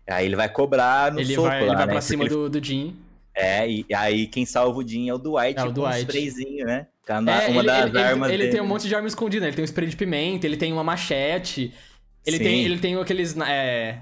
[0.07, 1.91] Aí ele vai cobrar no ele soco vai, lá, ele vai né?
[1.93, 2.95] pra cima do, do Jim.
[3.35, 5.75] É, e aí quem salva o Jim é o Dwight, é o Dwight.
[5.75, 6.87] com um sprayzinho, né?
[7.07, 9.49] É, uma ele, das ele, armas ele, ele tem um monte de arma escondida, né?
[9.49, 11.73] Ele tem um spray de pimenta, ele tem uma machete,
[12.25, 13.35] ele tem, ele tem aqueles...
[13.37, 13.99] É,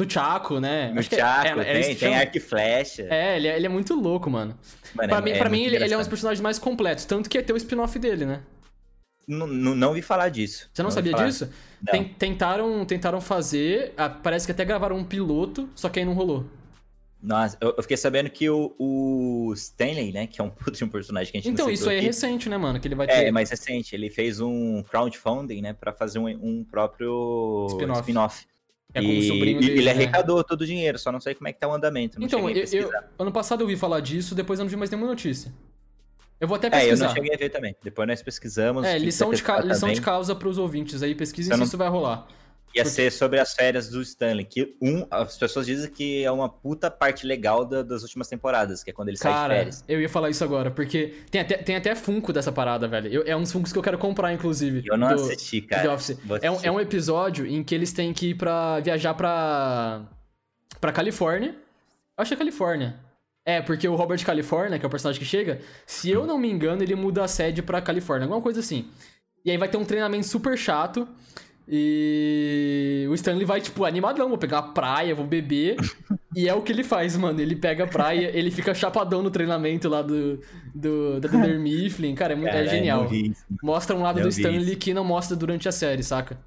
[0.00, 0.90] no Chaco, né?
[0.94, 3.06] No Chaco, é, é, tem, tem arco e flecha.
[3.10, 4.58] É, ele é, ele é muito louco, mano.
[4.94, 7.28] mano pra é, mim, pra mim ele, ele, é um dos personagens mais completos, tanto
[7.28, 8.40] que ia ter o spin-off dele, né?
[9.30, 10.68] Não, não, não vi falar disso.
[10.72, 11.48] Você não, não sabia disso?
[11.80, 12.04] Não.
[12.14, 16.44] Tentaram, tentaram fazer, ah, parece que até gravaram um piloto, só que aí não rolou.
[17.22, 21.30] Nossa, eu, fiquei sabendo que o, o, Stanley, né, que é um puto um personagem
[21.30, 23.26] que a gente Então, isso aí é recente, né, mano, que ele vai é, ter...
[23.26, 28.38] É, mais recente, ele fez um crowdfunding, né, pra fazer um, um próprio spin-off.
[28.38, 28.50] Spin
[28.92, 29.90] é como e, sobrinho dele, ele né?
[29.92, 32.18] arrecadou todo o dinheiro, só não sei como é que tá o andamento.
[32.20, 35.08] então, eu, eu, ano passado eu ouvi falar disso, depois eu não vi mais nenhuma
[35.08, 35.52] notícia.
[36.40, 36.90] Eu vou até pesquisar.
[36.90, 37.76] É, eu não cheguei a ver também.
[37.82, 38.84] Depois nós pesquisamos.
[38.84, 39.60] É, lição de, ca...
[39.60, 41.66] lição de causa pros ouvintes aí, pesquisem se não...
[41.66, 42.26] isso vai rolar.
[42.72, 42.88] Ia Porque...
[42.88, 46.88] ser sobre as férias do Stanley, que um, as pessoas dizem que é uma puta
[46.88, 49.84] parte legal da, das últimas temporadas, que é quando ele Cara, sai de férias.
[49.88, 53.12] eu ia falar isso agora, porque tem até, tem até Funko dessa parada, velho.
[53.12, 54.84] Eu, é um dos Funkos que eu quero comprar, inclusive.
[54.86, 55.98] Eu não do, assisti, cara.
[56.40, 60.02] É, um, é um episódio em que eles têm que ir pra viajar pra,
[60.80, 61.48] pra Califórnia.
[61.48, 63.09] Eu acho que é Califórnia.
[63.50, 66.48] É, porque o Robert California, que é o personagem que chega, se eu não me
[66.48, 68.86] engano, ele muda a sede pra Califórnia, alguma coisa assim.
[69.44, 71.08] E aí vai ter um treinamento super chato.
[71.72, 75.76] E o Stanley vai, tipo, animadão, vou pegar a praia, vou beber.
[76.34, 77.40] e é o que ele faz, mano.
[77.40, 80.40] Ele pega a praia, ele fica chapadão no treinamento lá do,
[80.74, 82.14] do, da Dunder Mifflin.
[82.14, 83.08] Cara, é, muito, é genial.
[83.62, 86.38] Mostra um lado não do Stanley que não mostra durante a série, saca?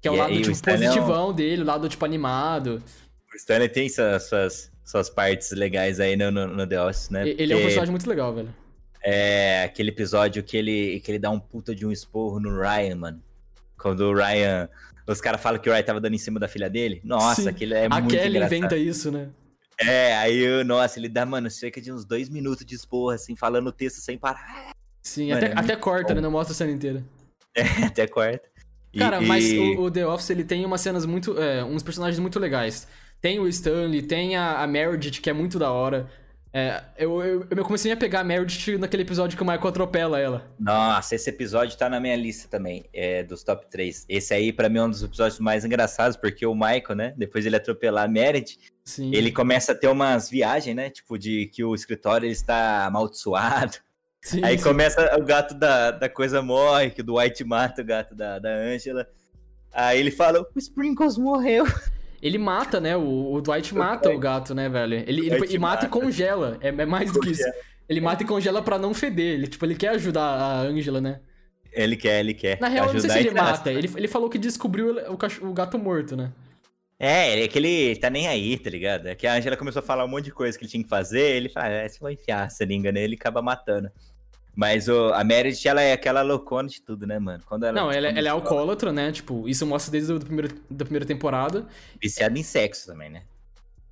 [0.00, 2.82] Que é o e, lado, e tipo, o positivão dele, o lado, tipo, animado.
[3.32, 7.28] O Stanley tem suas, suas, suas partes legais aí no, no, no The Office, né?
[7.28, 7.52] Ele Porque...
[7.52, 8.54] é um personagem muito legal, velho.
[9.02, 12.94] É aquele episódio que ele, que ele dá um puta de um esporro no Ryan,
[12.94, 13.22] mano.
[13.76, 14.68] Quando o Ryan.
[15.06, 17.00] Os caras falam que o Ryan tava dando em cima da filha dele.
[17.04, 17.48] Nossa, Sim.
[17.48, 18.56] aquele é a muito Kelly engraçado.
[18.56, 19.28] inventa isso, né?
[19.78, 23.66] É, aí, nossa, ele dá, mano, cerca de uns dois minutos de esporra, assim, falando
[23.68, 24.72] o texto sem parar.
[25.02, 26.14] Sim, mano, até, é até corta, bom.
[26.14, 26.20] né?
[26.20, 27.02] Não mostra a cena inteira.
[27.58, 28.46] É, até corta.
[28.92, 31.40] E, Cara, mas o, o, The Office, ele tem umas cenas muito...
[31.40, 32.86] É, uns personagens muito legais.
[33.20, 36.08] Tem o Stanley, tem a, a Meredith, que é muito da hora.
[36.58, 40.18] É, eu, eu, eu, comecei a pegar a Meredith naquele episódio que o Michael atropela
[40.18, 40.50] ela.
[40.58, 44.06] Nossa, esse episódio tá na minha lista também, é, dos top 3.
[44.08, 47.44] Esse aí, para mim, é um dos episódios mais engraçados, porque o Michael, né, depois
[47.44, 49.14] ele atropelar a Meredith, Sim.
[49.14, 53.76] ele começa a ter umas viagens, né, tipo, de que o escritório ele está amaldiçoado.
[54.22, 54.64] Sim, Aí sim.
[54.64, 58.48] começa o gato da, da coisa morre, que o Dwight mata o gato da, da
[58.48, 59.06] Angela.
[59.70, 61.66] Aí ele fala, o Sprinkles morreu.
[62.22, 62.96] Ele mata, né?
[62.96, 64.94] O, o Dwight mata o gato, né, velho?
[64.94, 66.58] Ele, ele, ele mata, mata, e congela.
[66.60, 67.44] É, é mais do que isso.
[67.88, 69.34] Ele mata e congela para não feder.
[69.34, 71.20] Ele, tipo, ele quer ajudar a Angela, né?
[71.72, 72.58] Ele quer, ele quer.
[72.60, 73.70] Na real, eu não sei se ele mata.
[73.70, 76.32] Ele, ele falou que descobriu o, cachorro, o gato morto, né?
[76.98, 79.06] É, é que ele tá nem aí, tá ligado?
[79.06, 80.88] É que a Angela começou a falar um monte de coisa que ele tinha que
[80.88, 83.90] fazer, ele fala, é, se eu enfiar a seringa nele, ele acaba matando.
[84.56, 87.44] Mas o, a Meredith, ela é aquela loucona de tudo, né, mano?
[87.46, 89.12] Quando ela, não, ela, ela é alcoólatra, né?
[89.12, 91.66] Tipo, isso mostra desde a primeira, da primeira temporada.
[92.00, 93.22] Viciada em sexo também, né?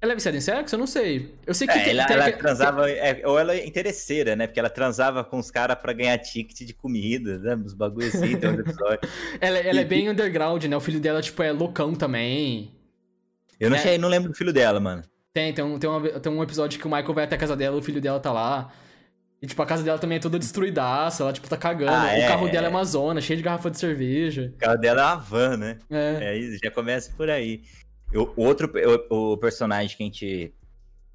[0.01, 0.75] Ela é viciada em sexo?
[0.75, 1.35] Eu não sei.
[1.47, 1.79] Eu sei que.
[1.79, 2.91] É, tem, ela, tem, ela transava.
[2.91, 4.47] É, ou ela é interesseira, né?
[4.47, 7.63] Porque ela transava com os caras pra ganhar ticket de comida, né?
[7.63, 9.01] Os bagulhos assim, tem um episódio.
[9.43, 10.75] ela ela é bem underground, né?
[10.75, 12.73] O filho dela, tipo, é loucão também.
[13.61, 13.81] Eu não, é.
[13.81, 15.03] sei, não lembro do filho dela, mano.
[15.35, 17.55] Tem, tem um, tem, uma, tem um episódio que o Michael vai até a casa
[17.55, 18.73] dela, o filho dela tá lá.
[19.43, 21.93] E, tipo, a casa dela também é toda destruidaça, ela, tipo, tá cagando.
[21.93, 24.53] Ah, o é, carro dela é, é uma zona, cheio de garrafa de cerveja.
[24.55, 25.79] O carro dela é uma van, né?
[25.91, 26.39] É.
[26.39, 27.63] é já começa por aí.
[28.15, 28.73] O outro,
[29.11, 30.55] o, o, personagem que a gente.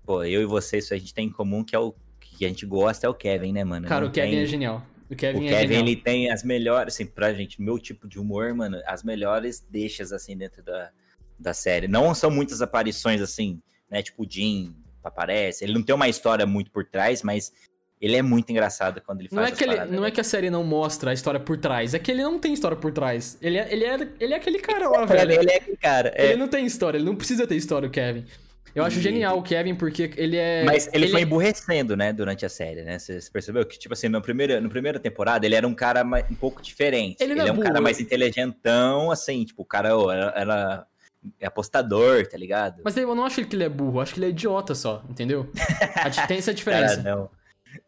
[0.06, 2.48] Pô, eu e você, isso a gente tem em comum, que é o que a
[2.48, 3.88] gente gosta, é o Kevin, né, mano?
[3.88, 4.40] Cara, Não o Kevin tem...
[4.40, 4.86] é genial.
[5.10, 8.20] O Kevin, o é Kevin ele tem as melhores, assim, pra gente, meu tipo de
[8.20, 10.92] humor, mano, as melhores deixas, assim, dentro da,
[11.38, 11.88] da série.
[11.88, 13.60] Não são muitas aparições, assim,
[13.90, 15.64] né, tipo o Jim aparece.
[15.64, 17.52] Ele não tem uma história muito por trás, mas
[18.00, 20.24] ele é muito engraçado quando ele faz não é que ele, Não é que a
[20.24, 23.38] série não mostra a história por trás, é que ele não tem história por trás.
[23.42, 25.34] Ele é, ele é, ele é aquele cara lá, velho.
[25.34, 26.14] Ele é aquele cara.
[26.16, 26.28] É.
[26.28, 28.26] Ele não tem história, ele não precisa ter história, o Kevin.
[28.74, 29.02] Eu acho e...
[29.02, 30.64] genial o Kevin, porque ele é.
[30.64, 32.98] Mas ele, ele foi é emburrecendo, né, durante a série, né?
[33.00, 36.24] Você, percebeu que, tipo assim, na primeira, na primeira temporada ele era um cara mais,
[36.30, 37.22] um pouco diferente.
[37.22, 37.68] Ele, ele é, é um burro.
[37.68, 40.88] cara mais inteligentão, assim, tipo, o cara era, era
[41.40, 42.82] é apostador, tá ligado?
[42.84, 45.50] Mas eu não acho que ele é burro, acho que ele é idiota só, entendeu?
[46.28, 47.04] tem essa diferença.
[47.04, 47.39] Cara, não.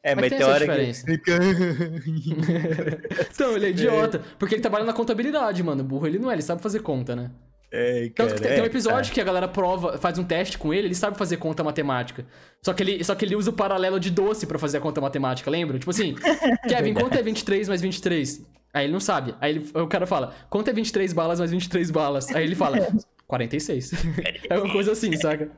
[0.03, 0.71] É, mas, mas tem, hora que.
[3.33, 4.17] então, ele é idiota.
[4.17, 4.21] É.
[4.37, 5.81] Porque ele trabalha na contabilidade, mano.
[5.83, 7.31] Burro ele não é, ele sabe fazer conta, né?
[7.73, 10.25] É, cara, Tanto que tem, é, tem um episódio que a galera prova, faz um
[10.25, 12.25] teste com ele, ele sabe fazer conta matemática.
[12.61, 14.99] Só que ele, só que ele usa o paralelo de doce para fazer a conta
[14.99, 15.79] matemática, lembra?
[15.79, 16.15] Tipo assim,
[16.67, 18.45] Kevin, quanto é 23 mais 23?
[18.73, 19.33] Aí ele não sabe.
[19.39, 22.29] Aí ele, o cara fala, quanto é 23 balas mais 23 balas?
[22.35, 22.77] Aí ele fala,
[23.25, 23.91] 46.
[24.49, 25.49] é uma coisa assim, saca?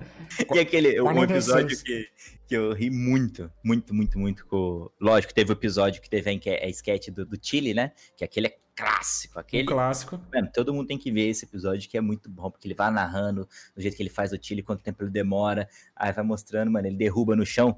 [0.53, 2.07] E aquele um episódio que,
[2.53, 4.87] que eu ri muito, muito, muito, muito com.
[5.01, 7.91] Lógico, teve o episódio que teve que é a sketch do, do Chile, né?
[8.15, 9.39] Que aquele é clássico.
[9.39, 9.63] Aquele...
[9.63, 10.21] Um clássico.
[10.31, 12.91] Mano, todo mundo tem que ver esse episódio que é muito bom, porque ele vai
[12.91, 15.67] narrando do jeito que ele faz o Chile, quanto tempo ele demora.
[15.95, 17.75] Aí vai mostrando, mano, ele derruba no chão.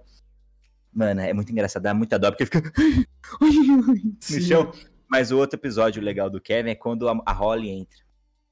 [0.91, 2.61] Mano, é muito engraçado, dá muita dó, porque fica
[3.39, 4.73] no chão.
[5.09, 7.99] Mas o outro episódio legal do Kevin é quando a, a Holly entra.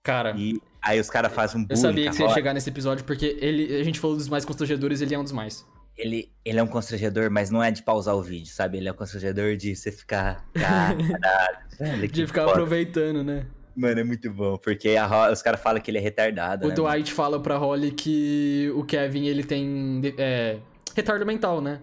[0.02, 0.34] Cara.
[0.38, 1.74] E aí os caras fazem um bullying.
[1.74, 4.46] Eu sabia que você ia chegar nesse episódio, porque ele, a gente falou dos mais
[4.46, 5.66] constrangedores, ele é um dos mais.
[5.98, 8.78] Ele, ele é um constrangedor, mas não é de pausar o vídeo, sabe?
[8.78, 10.44] Ele é um constrangedor de você ficar.
[10.54, 12.54] Caralho, de ficar foda.
[12.54, 13.46] aproveitando, né?
[13.76, 16.66] Mano, é muito bom, porque a, os caras falam que ele é retardado.
[16.66, 17.16] O né, Dwight mano?
[17.16, 20.58] fala pra Holly que o Kevin ele tem é,
[20.96, 21.80] retardo mental, né?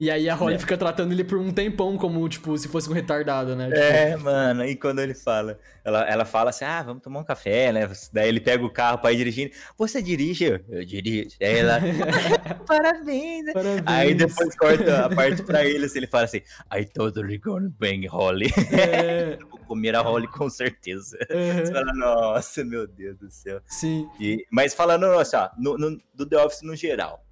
[0.00, 0.58] E aí a Holly é.
[0.58, 3.66] fica tratando ele por um tempão como, tipo, se fosse um retardado, né?
[3.66, 3.78] Tipo...
[3.78, 7.72] É, mano, e quando ele fala, ela, ela fala assim, ah, vamos tomar um café,
[7.72, 7.88] né?
[8.12, 9.52] Daí ele pega o carro pra ir dirigindo.
[9.78, 10.60] Você dirige?
[10.68, 11.36] Eu dirijo.
[11.40, 11.78] Aí ela,
[12.66, 13.52] parabéns.
[13.52, 13.82] parabéns.
[13.86, 16.42] Aí depois corta a parte pra ele, assim, ele fala assim,
[16.76, 18.52] I totally gonna bang Holly.
[18.72, 19.38] É.
[19.48, 21.16] Vou comer a Holly com certeza.
[21.30, 21.66] Uhum.
[21.66, 23.60] Você fala, nossa, meu Deus do céu.
[23.66, 24.08] Sim.
[24.18, 27.24] E, mas falando, assim, ó, no, no, do The Office no geral,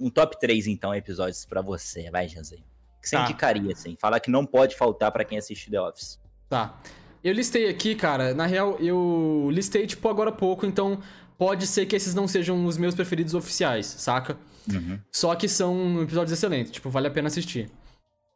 [0.00, 2.58] um top 3, então, episódios para você, vai, Jansen.
[2.58, 3.22] O que você tá.
[3.22, 3.96] indicaria, assim?
[4.00, 6.18] Falar que não pode faltar para quem assiste The Office.
[6.48, 6.78] Tá.
[7.22, 11.00] Eu listei aqui, cara, na real, eu listei, tipo, agora há pouco, então
[11.36, 14.38] pode ser que esses não sejam os meus preferidos oficiais, saca?
[14.70, 14.98] Uhum.
[15.12, 17.70] Só que são episódios excelentes, tipo, vale a pena assistir.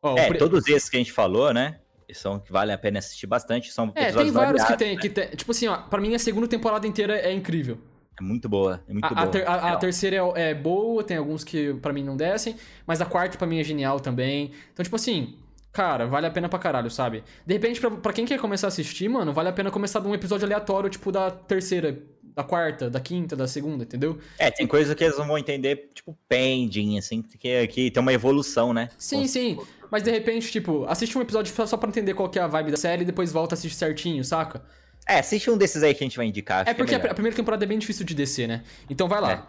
[0.02, 0.38] Ó, é, pre...
[0.38, 1.80] todos esses que a gente falou, né?
[2.12, 4.94] São que vale a pena assistir bastante, são é, episódios tem vários variados, que tem,
[4.94, 5.00] né?
[5.00, 7.78] que tem, tipo assim, ó, pra mim a segunda temporada inteira é incrível.
[8.18, 9.22] É muito boa, é muito a, boa.
[9.22, 12.56] A, ter, a, a terceira é, é, boa, tem alguns que para mim não descem,
[12.86, 14.52] mas a quarta para mim é genial também.
[14.72, 15.36] Então, tipo assim,
[15.72, 17.24] cara, vale a pena pra caralho, sabe?
[17.44, 20.06] De repente, pra, pra quem quer começar a assistir, mano, vale a pena começar de
[20.06, 24.18] um episódio aleatório, tipo, da terceira, da quarta, da quinta, da segunda, entendeu?
[24.38, 28.12] É, tem coisa que eles não vão entender, tipo, pending, assim, que, que tem uma
[28.12, 28.88] evolução, né?
[28.96, 29.58] Sim, sim.
[29.90, 32.70] Mas de repente, tipo, assiste um episódio só pra entender qual que é a vibe
[32.70, 34.64] da série e depois volta a assistir certinho, saca?
[35.06, 36.66] É, assiste um desses aí que a gente vai indicar.
[36.66, 38.62] É, é porque é a primeira temporada é bem difícil de descer, né?
[38.88, 39.32] Então vai lá.
[39.32, 39.42] É.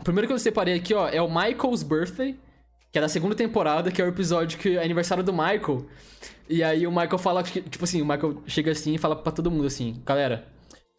[0.00, 2.38] O primeiro que eu separei aqui, ó, é o Michael's Birthday,
[2.90, 5.86] que é da segunda temporada, que é o episódio que é aniversário do Michael.
[6.48, 9.50] E aí o Michael fala, tipo assim, o Michael chega assim e fala pra todo
[9.50, 10.46] mundo assim, galera,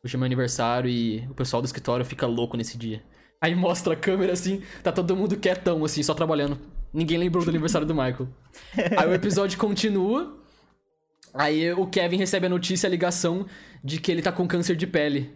[0.03, 3.03] hoje é meu aniversário e o pessoal do escritório fica louco nesse dia.
[3.41, 6.57] Aí mostra a câmera assim, tá todo mundo quietão, assim, só trabalhando.
[6.93, 8.28] Ninguém lembrou do aniversário do Michael.
[8.97, 10.42] Aí o episódio continua.
[11.34, 13.45] Aí o Kevin recebe a notícia, a ligação
[13.84, 15.34] de que ele tá com câncer de pele.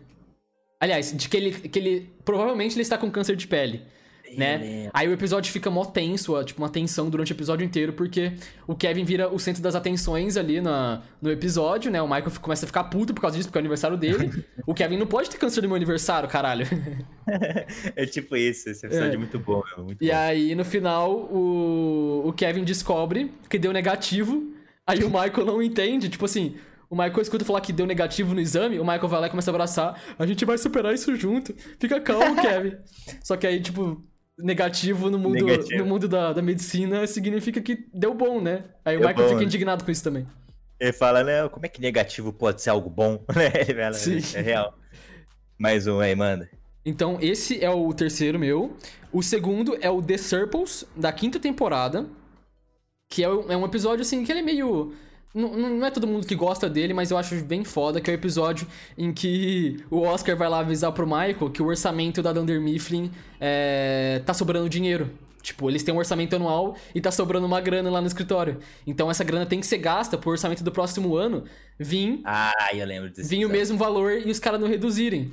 [0.79, 3.81] Aliás, de que ele, que ele provavelmente ele está com câncer de pele
[4.35, 4.89] né?
[4.93, 8.33] Aí o episódio fica mó tenso, tipo, uma tensão durante o episódio inteiro, porque
[8.65, 12.01] o Kevin vira o centro das atenções ali na, no episódio, né?
[12.01, 14.43] O Michael começa a ficar puto por causa disso, porque é o aniversário dele.
[14.65, 16.65] o Kevin não pode ter câncer no meu aniversário, caralho.
[17.95, 20.15] é tipo isso, esse episódio é, é muito bom, meu, muito E bom.
[20.15, 24.53] aí, no final, o, o Kevin descobre que deu negativo,
[24.87, 26.55] aí o Michael não entende, tipo assim...
[26.89, 29.51] O Michael escuta falar que deu negativo no exame, o Michael vai lá e começa
[29.51, 30.01] a abraçar.
[30.17, 31.53] A gente vai superar isso junto.
[31.77, 32.77] Fica calmo, Kevin.
[33.21, 34.01] Só que aí, tipo,
[34.37, 35.79] negativo no mundo, negativo.
[35.79, 38.63] No mundo da, da medicina significa que deu bom, né?
[38.85, 39.45] Aí o deu Michael bom, fica né?
[39.45, 40.25] indignado com isso também.
[40.79, 41.49] Ele fala, né?
[41.49, 43.21] Como é que negativo pode ser algo bom?
[43.35, 43.91] Né?
[43.93, 44.19] Sim.
[44.37, 44.73] É real.
[45.57, 46.49] Mais um aí, manda.
[46.85, 48.77] Então, esse é o terceiro meu.
[49.11, 52.05] O segundo é o The Circles, da quinta temporada.
[53.09, 54.93] Que é um é episódio, assim, que ele é meio
[55.37, 58.13] não, não é todo mundo que gosta dele, mas eu acho bem foda que é
[58.13, 62.33] o episódio em que o Oscar vai lá avisar pro Michael que o orçamento da
[62.33, 65.11] Dunder Mifflin é, tá sobrando dinheiro.
[65.41, 68.57] Tipo, eles têm um orçamento anual e tá sobrando uma grana lá no escritório.
[68.85, 71.43] Então essa grana tem que ser gasta pro orçamento do próximo ano
[71.79, 72.19] vir.
[72.25, 73.29] Ah, eu lembro disso.
[73.29, 75.31] Vir o mesmo valor e os caras não reduzirem.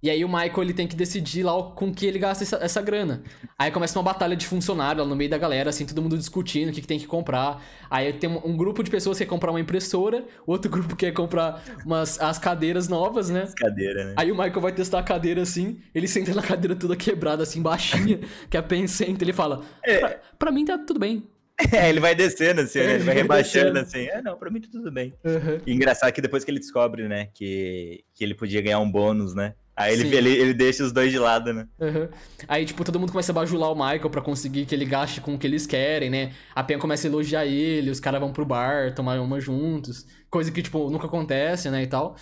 [0.00, 2.80] E aí o Michael ele tem que decidir lá com que ele gasta essa, essa
[2.80, 3.22] grana.
[3.58, 6.68] Aí começa uma batalha de funcionário lá no meio da galera, assim, todo mundo discutindo
[6.68, 7.60] o que, que tem que comprar.
[7.90, 11.12] Aí tem um, um, grupo de pessoas que quer comprar uma impressora, outro grupo quer
[11.12, 13.42] comprar umas, as cadeiras novas, né?
[13.42, 14.14] As cadeiras, né?
[14.16, 17.60] Aí o Michael vai testar a cadeira assim, ele senta na cadeira toda quebrada, assim,
[17.60, 19.98] baixinha, que a pen senta, ele fala: é.
[19.98, 21.26] pra, pra mim tá tudo bem.
[21.72, 24.06] É, ele vai descendo assim, é, ele vai rebaixando assim.
[24.06, 25.12] É, não, pra mim tá tudo bem.
[25.24, 25.58] Uhum.
[25.66, 29.34] E engraçado que depois que ele descobre, né, que, que ele podia ganhar um bônus,
[29.34, 29.54] né?
[29.78, 31.68] Aí ele, ele, ele, deixa os dois de lado, né?
[31.78, 32.08] Uhum.
[32.48, 35.34] Aí, tipo, todo mundo começa a bajular o Michael pra conseguir que ele gaste com
[35.34, 36.32] o que eles querem, né?
[36.52, 40.04] A Pen começa a elogiar ele, os caras vão pro bar tomar uma juntos.
[40.28, 41.84] Coisa que, tipo, nunca acontece, né?
[41.84, 42.16] E tal.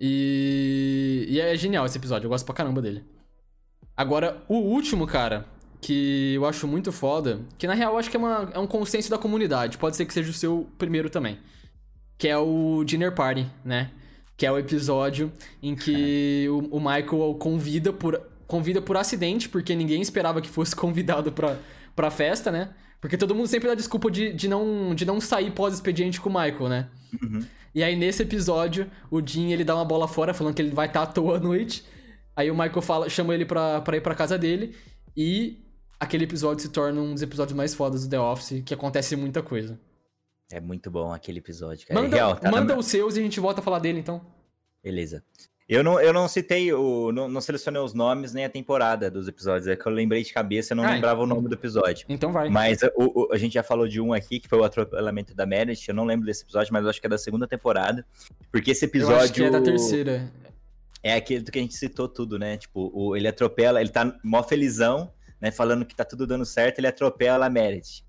[0.00, 1.26] E...
[1.28, 3.04] e é genial esse episódio, eu gosto pra caramba dele.
[3.94, 5.44] Agora, o último, cara,
[5.78, 8.66] que eu acho muito foda, que na real eu acho que é, uma, é um
[8.66, 11.38] consenso da comunidade, pode ser que seja o seu primeiro também.
[12.16, 13.90] Que é o Dinner Party, né?
[14.40, 15.30] Que é o episódio
[15.62, 20.74] em que o, o, Michael convida por, convida por acidente, porque ninguém esperava que fosse
[20.74, 21.58] convidado pra,
[21.94, 22.70] pra festa, né?
[23.02, 26.32] Porque todo mundo sempre dá desculpa de, de, não, de não sair pós-expediente com o
[26.32, 26.88] Michael, né?
[27.22, 27.44] Uhum.
[27.74, 30.86] E aí, nesse episódio, o Jim, ele dá uma bola fora, falando que ele vai
[30.86, 31.84] estar à toa à noite.
[32.34, 34.74] Aí o Michael fala, chama ele pra, pra ir pra casa dele.
[35.14, 35.62] E
[35.98, 39.42] aquele episódio se torna um dos episódios mais fodas do The Office, que acontece muita
[39.42, 39.78] coisa.
[40.52, 42.00] É muito bom aquele episódio, cara.
[42.00, 42.78] Manda, é real, tá manda na...
[42.78, 44.20] os seus e a gente volta a falar dele, então.
[44.82, 45.22] Beleza.
[45.68, 49.28] Eu não, eu não citei, o, não, não, selecionei os nomes nem a temporada dos
[49.28, 51.32] episódios, é que eu lembrei de cabeça, eu não ah, lembrava então...
[51.32, 52.04] o nome do episódio.
[52.08, 52.48] Então vai.
[52.48, 55.46] Mas o, o, a gente já falou de um aqui, que foi o atropelamento da
[55.46, 58.04] Meredith, eu não lembro desse episódio, mas eu acho que é da segunda temporada,
[58.50, 59.18] porque esse episódio...
[59.18, 60.32] Eu acho que é da terceira.
[61.04, 62.56] É aquele do que a gente citou tudo, né?
[62.56, 66.80] Tipo, o, ele atropela, ele tá mó felizão, né, falando que tá tudo dando certo,
[66.80, 68.02] ele atropela a Meredith.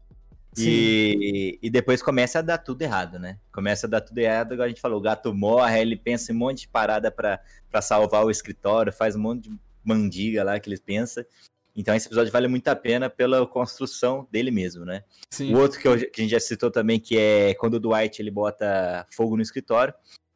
[0.57, 3.39] E, e, depois começa a dar tudo errado, né?
[3.53, 6.35] Começa a dar tudo errado, igual a gente falou, o gato morre, ele pensa em
[6.35, 10.69] um monte de parada para salvar o escritório, faz um monte de mandiga lá que
[10.69, 11.25] ele pensa.
[11.73, 15.03] Então esse episódio vale muito a pena pela construção dele mesmo, né?
[15.29, 15.53] Sim.
[15.55, 18.21] O outro que, eu, que, a gente já citou também, que é quando o Dwight
[18.21, 19.93] ele bota fogo no escritório,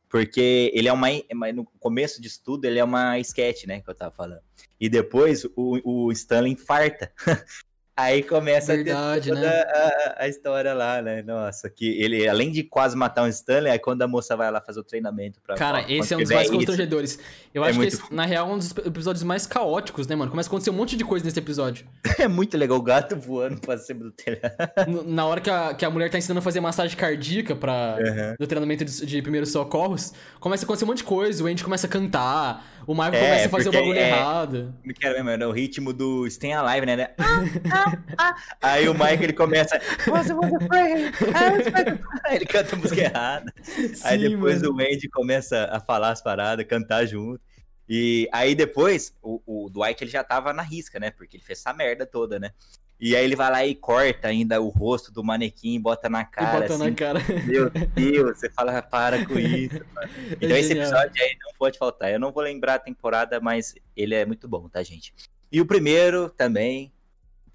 [0.07, 1.07] porque ele é uma.
[1.53, 3.81] No começo de tudo, ele é uma sketch, né?
[3.81, 4.41] Que eu tava falando.
[4.79, 7.11] E depois o, o Stanley infarta.
[7.97, 9.61] Aí começa Verdade, a ter toda né?
[9.61, 11.21] a, a, história lá, né?
[11.21, 14.59] Nossa, que ele, além de quase matar um Stanley, aí quando a moça vai lá
[14.59, 15.55] fazer o treinamento pra.
[15.55, 17.17] Cara, pra, esse é um dos mais constrangedores.
[17.53, 17.97] Eu é acho muito...
[17.97, 20.29] que esse, na real, é um dos episódios mais caóticos, né, mano?
[20.29, 21.87] Começa a acontecer um monte de coisa nesse episódio.
[22.19, 25.05] é muito legal, o gato voando pra cima do telhado.
[25.07, 28.35] Na hora que a, que a mulher tá ensinando a fazer massagem cardíaca pra, uhum.
[28.37, 31.63] no treinamento de, de primeiros socorros, começa a acontecer um monte de coisa, o Andy
[31.63, 32.75] começa a cantar.
[32.87, 34.75] O Michael é, começa a fazer o bagulho é, errado.
[34.93, 37.09] Que era mesmo, era o ritmo do Stay Alive, né?
[37.17, 37.84] Ah, ah.
[38.61, 39.79] Aí o Michael ele começa.
[40.07, 41.11] Was afraid.
[42.31, 43.53] Ele canta a música errada.
[43.63, 44.75] Sim, aí depois mano.
[44.75, 47.39] o Andy começa a falar as paradas, cantar junto.
[47.87, 51.11] E aí depois, o, o Dwight ele já tava na risca, né?
[51.11, 52.51] Porque ele fez essa merda toda, né?
[52.99, 56.57] E aí ele vai lá e corta ainda o rosto do manequim, bota na cara.
[56.57, 57.19] E bota assim, na cara.
[57.45, 59.81] Meu Deus, você fala, para com isso.
[59.93, 60.09] Mano.
[60.31, 62.11] Então é esse episódio aí não pode faltar.
[62.11, 65.13] Eu não vou lembrar a temporada, mas ele é muito bom, tá, gente?
[65.51, 66.91] E o primeiro também,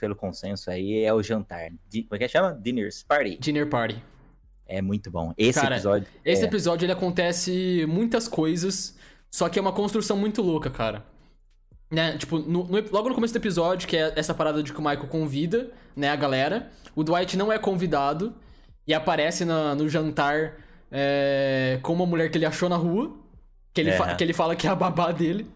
[0.00, 1.68] pelo consenso aí, é o jantar.
[1.68, 2.58] Como é que chama?
[2.60, 3.36] Dinner's Party.
[3.38, 4.02] Dinner Party.
[4.66, 5.34] É muito bom.
[5.36, 6.08] Esse Cara, episódio.
[6.24, 6.46] Esse é...
[6.46, 8.96] episódio ele acontece muitas coisas,
[9.30, 11.04] só que é uma construção muito louca, cara.
[11.90, 12.16] Né?
[12.16, 14.82] Tipo, no, no, logo no começo do episódio, que é essa parada de que o
[14.82, 16.70] Michael convida né, a galera.
[16.94, 18.34] O Dwight não é convidado
[18.86, 20.54] e aparece na, no jantar
[20.90, 23.16] é, com uma mulher que ele achou na rua,
[23.74, 24.14] que ele, é.
[24.14, 25.46] que ele fala que é a babá dele.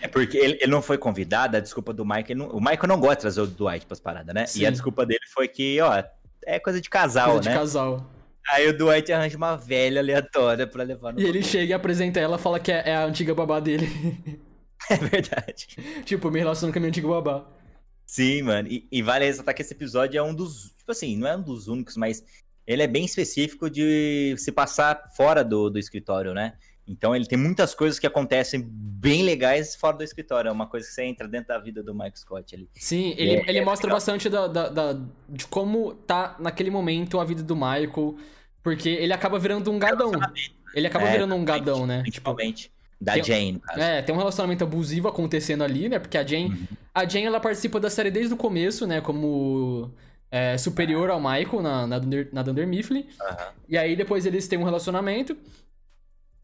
[0.00, 2.34] É porque ele, ele não foi convidado, a desculpa do Mike.
[2.34, 4.46] Não, o Michael não gosta de trazer o Dwight pras paradas, né?
[4.46, 4.60] Sim.
[4.60, 6.02] E a desculpa dele foi que, ó,
[6.46, 7.54] é coisa de casal, coisa né?
[7.54, 8.10] de casal.
[8.50, 11.20] Aí o Dwight arranja uma velha aleatória pra levar no.
[11.20, 13.88] E ele chega e apresenta ela fala que é, é a antiga babá dele.
[14.90, 15.66] É verdade.
[16.04, 17.46] tipo, me relacionando com a minha antiga babá.
[18.06, 18.68] Sim, mano.
[18.68, 20.74] E, e vale ressaltar que esse episódio é um dos.
[20.76, 22.22] Tipo assim, não é um dos únicos, mas
[22.66, 26.54] ele é bem específico de se passar fora do, do escritório, né?
[26.86, 30.48] Então ele tem muitas coisas que acontecem bem legais fora do escritório.
[30.48, 32.68] É uma coisa que você entra dentro da vida do Mike Scott ali.
[32.74, 33.96] Sim, ele, é, ele é mostra legal.
[33.96, 38.16] bastante da, da, da, de como tá naquele momento a vida do Michael.
[38.62, 40.12] Porque ele acaba virando um gadão.
[40.74, 42.00] Ele acaba é, virando um gadão, né?
[42.00, 42.72] Principalmente.
[43.00, 43.80] Da tem, Jane, no caso.
[43.80, 45.98] É, tem um relacionamento abusivo acontecendo ali, né?
[45.98, 46.48] Porque a Jane.
[46.48, 46.66] Uhum.
[46.94, 49.00] A Jane ela participa da série desde o começo, né?
[49.00, 49.92] Como
[50.30, 53.00] é, superior ao Michael na, na, Dunder, na Dunder Mifflin.
[53.20, 53.46] Uhum.
[53.68, 55.36] E aí depois eles têm um relacionamento.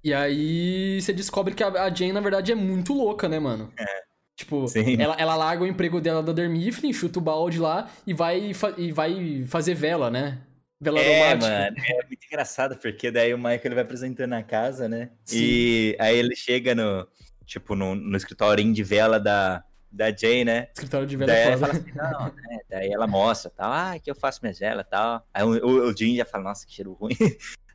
[0.03, 3.73] E aí você descobre que a, Jane, na verdade, é muito louca, né, mano?
[3.79, 4.01] É.
[4.35, 4.65] Tipo,
[4.99, 8.91] ela, ela larga o emprego dela da Dermiflin, chuta o balde lá e vai, e
[8.91, 10.39] vai fazer vela, né?
[10.81, 14.89] Vela é, mano, é muito engraçado, porque daí o Michael ele vai apresentando a casa,
[14.89, 15.11] né?
[15.27, 15.37] Sim.
[15.39, 17.07] E aí ele chega no,
[17.45, 20.69] tipo, no, no escritório de vela da, da Jane, né?
[20.73, 22.59] Escritório de vela daí ela fala assim, não, né?
[22.71, 25.27] Daí ela mostra, tal, ah, que eu faço minha vela e tal.
[25.35, 27.13] Aí o, o, o Jim já fala, nossa, que cheiro ruim.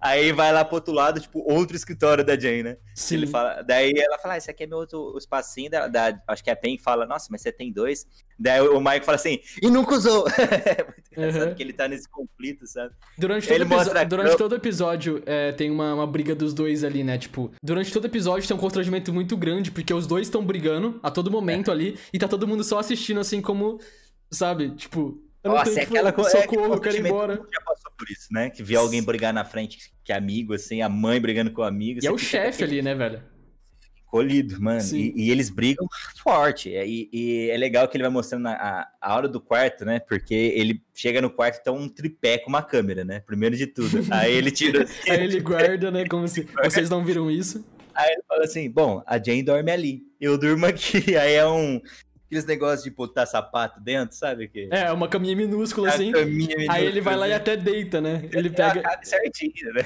[0.06, 2.78] Aí vai lá pro outro lado, tipo, outro escritório da Jane, né?
[2.94, 3.16] Sim.
[3.16, 6.44] Ele fala, daí ela fala, ah, esse aqui é meu outro espacinho da, da, Acho
[6.44, 8.06] que a Pen fala, nossa, mas você tem dois.
[8.38, 10.28] Daí o Mike fala assim, e nunca usou.
[10.38, 11.56] é muito engraçado uhum.
[11.56, 12.94] que ele tá nesse conflito, sabe?
[13.18, 14.06] Durante todo, ele mostra...
[14.06, 17.18] durante todo episódio é, tem uma, uma briga dos dois ali, né?
[17.18, 21.10] Tipo, durante todo episódio tem um constrangimento muito grande, porque os dois estão brigando a
[21.10, 21.74] todo momento é.
[21.74, 23.80] ali, e tá todo mundo só assistindo assim como.
[24.32, 24.72] Sabe?
[24.76, 26.42] Tipo, eu Nossa, é aquela coisa.
[26.42, 27.36] Socorro, é eu quero ir embora.
[27.36, 28.50] Já passou por isso, né?
[28.50, 31.66] Que vê alguém brigar na frente, que é amigo, assim, a mãe brigando com o
[31.66, 32.00] amigo.
[32.02, 33.22] E é o chefe ali, né, velho?
[34.08, 34.82] Colhido, mano.
[34.92, 35.86] E, e, eles brigam
[36.24, 36.70] forte.
[36.70, 40.00] E, e, é legal que ele vai mostrando a, a hora do quarto, né?
[40.00, 43.20] Porque ele chega no quarto e tá um tripé com uma câmera, né?
[43.20, 44.00] Primeiro de tudo.
[44.10, 44.84] Aí ele tira.
[44.84, 46.08] Assim, Aí ele guarda, né?
[46.08, 47.64] Como se vocês não viram isso.
[47.94, 50.02] Aí ele fala assim: bom, a Jane dorme ali.
[50.20, 51.16] Eu durmo aqui.
[51.18, 51.80] Aí é um
[52.26, 54.48] aqueles negócios de botar sapato dentro, sabe?
[54.48, 54.68] Que...
[54.72, 56.12] É, uma caminha minúscula assim.
[56.12, 57.42] Caminha minúscula, aí ele vai lá e assim.
[57.42, 58.28] até deita, né?
[58.32, 58.84] Ele pega.
[59.04, 59.84] Certinho, né?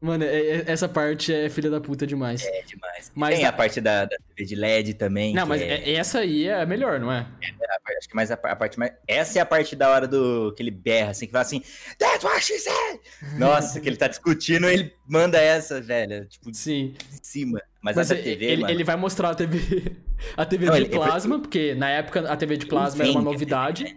[0.00, 2.44] Mano, é, é, essa parte é filha da puta demais.
[2.44, 3.10] É demais.
[3.14, 5.32] Mas Tem a, a parte da, da, TV de LED também.
[5.34, 5.94] Não, mas é...
[5.94, 7.26] essa aí é a melhor, não é?
[7.42, 8.92] é acho que mais a, a, parte mais.
[9.08, 11.62] Essa é a parte da hora do que ele berra, assim, que fala assim,
[11.98, 13.00] That's what she said!
[13.38, 16.26] Nossa, que ele tá discutindo, ele manda essa, velho.
[16.26, 16.94] Tipo, Sim.
[17.10, 17.62] de cima.
[17.86, 18.44] Mas, mas a TV.
[18.44, 18.74] Ele, mano...
[18.74, 19.96] ele vai mostrar a TV.
[20.36, 21.42] A TV não, de ele, plasma, ele...
[21.42, 23.84] porque na época a TV de plasma era uma novidade.
[23.84, 23.96] Né?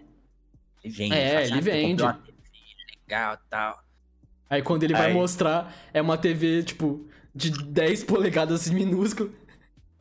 [0.84, 1.14] Ele vende.
[1.14, 2.02] É, ele vende.
[3.08, 3.82] Legal tal.
[4.48, 5.00] Aí quando ele Aí.
[5.00, 9.34] vai mostrar, é uma TV, tipo, de 10 polegadas assim, minúsculo.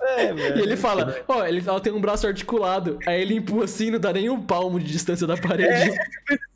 [0.01, 0.25] É,
[0.59, 2.99] e ele fala, ó, oh, ele, ela tem um braço articulado.
[3.07, 5.89] Aí ele empurra assim, não dá nem um palmo de distância da parede.
[5.89, 6.37] É.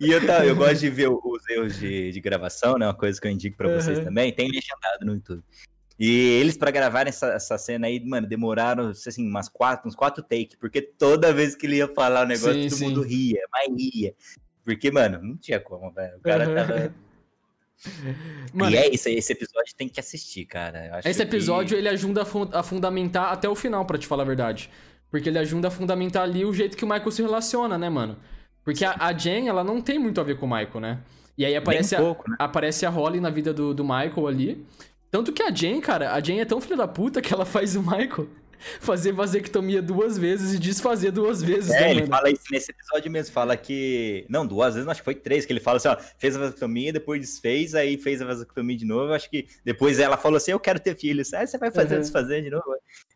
[0.00, 2.84] E eu, tá, eu gosto de ver os erros de, de gravação, né?
[2.84, 3.80] Uma coisa que eu indico pra uhum.
[3.80, 4.32] vocês também.
[4.32, 5.40] Tem legendado no YouTube.
[5.98, 10.22] E eles, para gravar essa, essa cena aí, mano, demoraram, assim, umas quatro, uns quatro
[10.22, 12.88] takes, porque toda vez que ele ia falar o negócio, sim, todo sim.
[12.88, 14.14] mundo ria, mas ria.
[14.64, 16.16] Porque, mano, não tinha como, velho.
[16.16, 16.54] O cara uhum.
[16.54, 16.94] tava.
[18.54, 21.00] Mano, e é isso, esse episódio tem que assistir, cara.
[21.04, 21.80] esse episódio que...
[21.82, 22.22] ele ajuda
[22.52, 24.70] a, fundamentar até o final, para te falar a verdade.
[25.10, 28.16] Porque ele ajuda a fundamentar ali o jeito que o Michael se relaciona, né, mano?
[28.64, 30.98] Porque a, a Jen, ela não tem muito a ver com o Michael, né?
[31.36, 32.36] E aí aparece, pouco, a, né?
[32.38, 34.66] aparece a Holly na vida do, do Michael ali.
[35.14, 37.76] Tanto que a Jen, cara, a Jen é tão filha da puta que ela faz
[37.76, 38.26] o Michael
[38.80, 41.70] fazer vasectomia duas vezes e desfazer duas vezes.
[41.70, 42.16] É, né, ele mano?
[42.16, 43.32] fala isso nesse episódio mesmo.
[43.32, 44.26] Fala que.
[44.28, 46.92] Não, duas vezes, acho que foi três, que ele fala assim: ó, fez a vasectomia,
[46.92, 49.12] depois desfez, aí fez a vasectomia de novo.
[49.12, 51.32] Acho que depois ela falou assim: eu quero ter filhos.
[51.32, 52.00] Aí você vai fazer uhum.
[52.00, 52.64] desfazer de novo.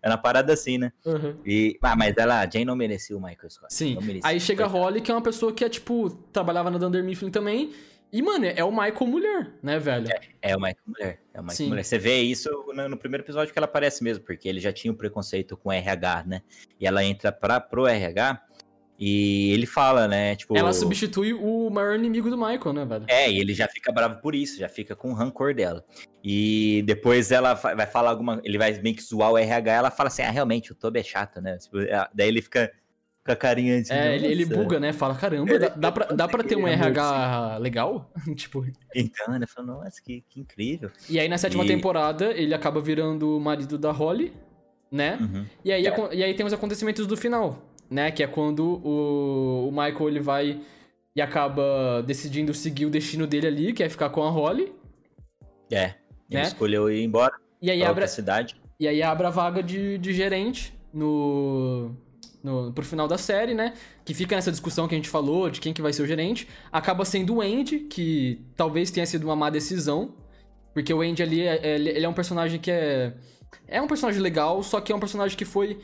[0.01, 0.93] É uma parada assim, né?
[1.05, 1.35] Uhum.
[1.45, 3.75] E, ah, mas ela, a Jane não merecia o Michael Scott.
[3.75, 3.99] Sim.
[4.23, 7.33] Aí chega a Holly, que é uma pessoa que é, tipo, trabalhava na Dunder Mifflin
[7.33, 7.73] também.
[8.13, 10.09] E, mano, é o Michael mulher, né, velho?
[10.11, 11.21] É, é o Michael mulher.
[11.35, 11.69] É o Michael Sim.
[11.69, 11.85] mulher.
[11.85, 14.91] Você vê isso no, no, primeiro episódio que ela aparece mesmo, porque ele já tinha
[14.91, 16.43] um preconceito com RH, né?
[16.81, 18.43] E ela entra pra, pro RH
[18.99, 20.35] e ele fala, né?
[20.35, 20.57] Tipo.
[20.57, 23.05] Ela substitui o maior inimigo do Michael, né, velho?
[23.09, 25.85] É, e ele já fica bravo por isso, já fica com o rancor dela.
[26.25, 28.41] E depois ela vai falar alguma.
[28.43, 31.05] Ele vai meio que zoar o RH, ela fala assim: ah, realmente, o Toby é
[31.05, 31.57] chato, né?
[31.59, 32.73] Tipo, é, daí ele fica
[33.25, 33.93] com a carinha assim.
[33.93, 34.93] É, ele, ele, buga, né?
[34.93, 38.11] Fala, caramba, dá, dá, pra, dá pra ter um RH legal?
[38.37, 38.65] tipo.
[38.95, 39.47] Então, né?
[39.47, 40.91] Fala, nossa, que, que incrível.
[41.09, 41.69] E aí na sétima e...
[41.69, 44.33] temporada ele acaba virando o marido da Holly,
[44.91, 45.19] né?
[45.21, 45.47] Uhum.
[45.65, 46.15] E, aí, é.
[46.15, 47.63] e aí tem os acontecimentos do final.
[47.91, 48.11] né?
[48.11, 50.61] Que é quando o, o Michael ele vai
[51.15, 54.73] e acaba decidindo seguir o destino dele ali, que é ficar com a Holly.
[55.71, 55.95] É,
[56.31, 56.43] ele né?
[56.43, 58.57] escolheu ir embora e aí abre, cidade.
[58.79, 61.91] E aí abre a vaga de, de gerente no,
[62.43, 63.75] no, pro final da série, né?
[64.05, 66.49] Que fica nessa discussão que a gente falou de quem que vai ser o gerente.
[66.73, 70.15] Acaba sendo o Andy, que talvez tenha sido uma má decisão.
[70.73, 73.15] Porque o Andy ali, é, ele é um personagem que é...
[73.67, 75.81] É um personagem legal, só que é um personagem que foi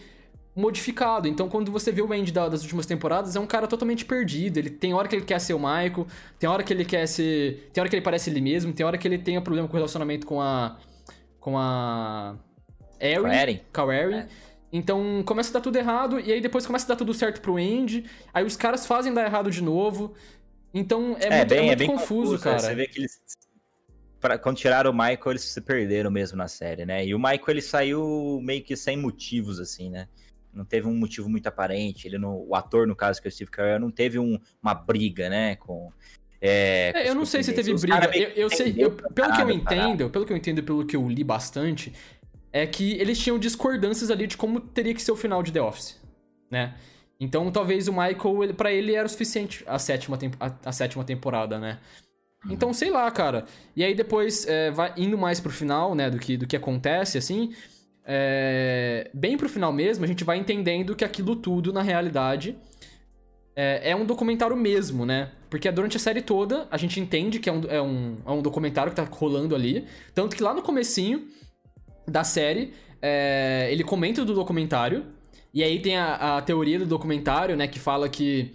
[0.55, 1.27] modificado.
[1.27, 4.59] Então, quando você vê o Andy das últimas temporadas, é um cara totalmente perdido.
[4.59, 6.07] Ele tem hora que ele quer ser o Michael,
[6.39, 7.71] tem hora que ele quer ser.
[7.73, 9.75] Tem hora que ele parece ele mesmo, tem hora que ele tem um problema com
[9.75, 10.79] o relacionamento com a.
[11.41, 12.37] Com a.
[13.01, 13.61] Erin.
[13.73, 14.27] Com a Erin.
[14.75, 14.79] É.
[14.79, 17.57] Então começa a dar tudo errado, e aí depois começa a dar tudo certo pro
[17.57, 18.05] Andy.
[18.33, 20.15] Aí os caras fazem dar errado de novo.
[20.73, 22.59] Então é, é muito, é bem, é muito confuso, confuso, cara.
[22.59, 23.21] Você vê que eles.
[24.21, 27.07] Pra, quando tiraram o Michael, eles se perderam mesmo na série, né?
[27.07, 30.09] E o Michael ele saiu meio que sem motivos, assim, né?
[30.55, 32.07] não teve um motivo muito aparente.
[32.07, 34.75] Ele não, o ator, no caso, que é o Steve Carell, não teve um, uma
[34.75, 35.91] briga, né, com...
[36.47, 38.11] É, é, eu não sei se teve briga.
[38.15, 41.09] Eu, eu sei, eu, pelo que eu entendo, pelo que eu entendo, pelo que eu
[41.09, 41.91] li bastante,
[42.55, 45.61] é que eles tinham discordâncias ali de como teria que ser o final de The
[45.61, 46.01] Office,
[46.51, 46.75] né?
[47.19, 51.59] Então, talvez o Michael, para ele era o suficiente a sétima, a, a sétima temporada,
[51.59, 51.79] né?
[52.49, 53.45] Então, sei lá, cara.
[53.75, 57.19] E aí depois, é, vai indo mais pro final, né, do que, do que acontece,
[57.19, 57.53] assim
[58.05, 62.57] é, bem pro final mesmo, a gente vai entendendo que aquilo tudo, na realidade,
[63.57, 65.33] é, é, um documentário mesmo, né?
[65.49, 68.43] Porque durante a série toda, a gente entende que é um, é um, é um
[68.43, 69.87] documentário que tá rolando ali.
[70.15, 71.29] Tanto que lá no comecinho
[72.07, 75.07] da série, é, ele comenta do documentário.
[75.53, 77.69] E aí tem a, a, teoria do documentário, né?
[77.69, 78.53] Que fala que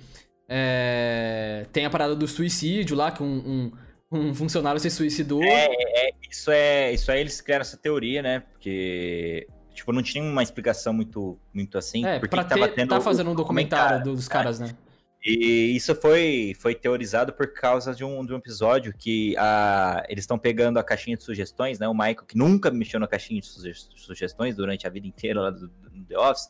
[0.50, 3.72] é, tem a parada do suicídio lá, que um,
[4.12, 5.41] um, um funcionário se suicidou.
[5.41, 8.41] É, é, isso é, isso aí eles criaram essa teoria, né?
[8.52, 12.06] Porque tipo, não tinha uma explicação muito, muito assim.
[12.06, 14.34] É, porque pra ter, tava tendo tá fazendo um documentário dos né?
[14.34, 14.76] caras, né?
[15.24, 20.24] E isso foi, foi teorizado por causa de um, de um episódio que a, eles
[20.24, 21.88] estão pegando a caixinha de sugestões, né?
[21.90, 23.48] O Michael, que nunca mexeu na caixinha de
[23.96, 26.48] sugestões durante a vida inteira lá do, do The Office,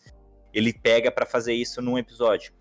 [0.54, 2.54] ele pega para fazer isso num episódio.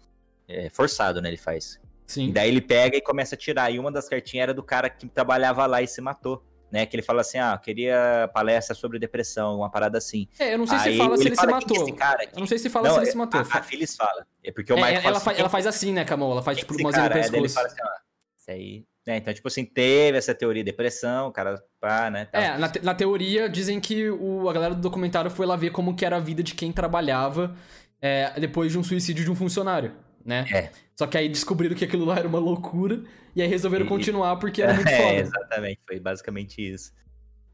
[0.47, 1.29] É, forçado, né?
[1.29, 1.79] Ele faz.
[2.07, 2.31] Sim.
[2.31, 3.71] E daí ele pega e começa a tirar.
[3.71, 6.87] E uma das cartinhas era do cara que trabalhava lá e se matou né?
[6.87, 10.29] Que ele fala assim, ah, queria palestra sobre depressão, uma parada assim.
[10.39, 11.89] É, eu não sei Aí se fala se ele, se matou.
[11.89, 13.41] Eu não sei se fala não, se ele se matou.
[13.41, 14.27] A, a Phyllis fala.
[14.43, 16.33] É porque o é, Michael ela, faz, ela faz assim, né, Camol?
[16.33, 17.35] Ela faz tipo uma no pescoço.
[17.35, 17.89] É, ele fala assim, ó,
[18.37, 18.85] isso aí...
[19.07, 22.27] É, então, tipo assim, teve essa teoria de depressão, o cara, pá, né?
[22.27, 22.43] Tal.
[22.43, 25.71] É, na, te, na teoria dizem que o, a galera do documentário foi lá ver
[25.71, 27.57] como que era a vida de quem trabalhava
[28.03, 30.45] é, depois de um suicídio de um funcionário, né?
[30.53, 30.71] É.
[30.99, 33.05] Só que aí descobriram que aquilo lá era uma loucura
[33.37, 35.09] e aí resolveram e, continuar porque era muito é, foda.
[35.11, 36.93] É, exatamente, foi basicamente isso.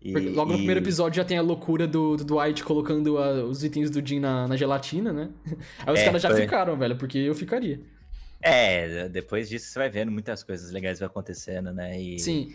[0.01, 3.63] E, logo no primeiro episódio já tem a loucura do, do Dwight colocando a, os
[3.63, 5.31] itens do Jim na, na, gelatina, né?
[5.87, 6.41] Aí os é, caras já foi...
[6.41, 7.83] ficaram, velho, porque eu ficaria.
[8.41, 12.01] É, depois disso você vai vendo muitas coisas legais acontecendo, né?
[12.01, 12.55] E, Sim.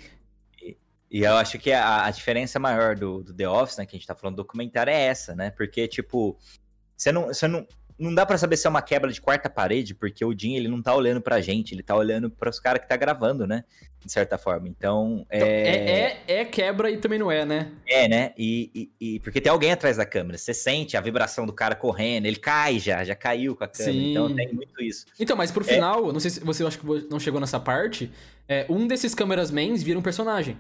[0.60, 0.76] E,
[1.12, 4.00] e eu acho que a, a, diferença maior do, do The Office, né, que a
[4.00, 5.52] gente tá falando do documentário, é essa, né?
[5.52, 6.36] Porque, tipo,
[6.98, 7.68] você não, você não,
[8.00, 10.70] não dá para saber se é uma quebra de quarta parede, porque o Jim, ele
[10.70, 13.66] não tá olhando pra gente, ele tá olhando para os caras que tá gravando, né?
[14.00, 14.70] De certa forma.
[14.70, 15.38] Então, é...
[15.38, 16.34] Então, é...
[16.34, 16.42] é...
[16.42, 16.46] é...
[16.46, 17.72] quebra e também não é, né?
[17.86, 18.32] É, né?
[18.38, 20.38] E, e, e, porque tem alguém atrás da câmera.
[20.38, 23.94] Você sente a vibração do cara correndo, ele cai já, já caiu com a câmera.
[23.94, 24.12] Sim.
[24.12, 25.06] Então tem muito isso.
[25.20, 25.74] Então, mas pro é...
[25.74, 28.10] final, não sei se você acho que não chegou nessa parte,
[28.48, 30.58] é, um desses câmeras mans vira um personagem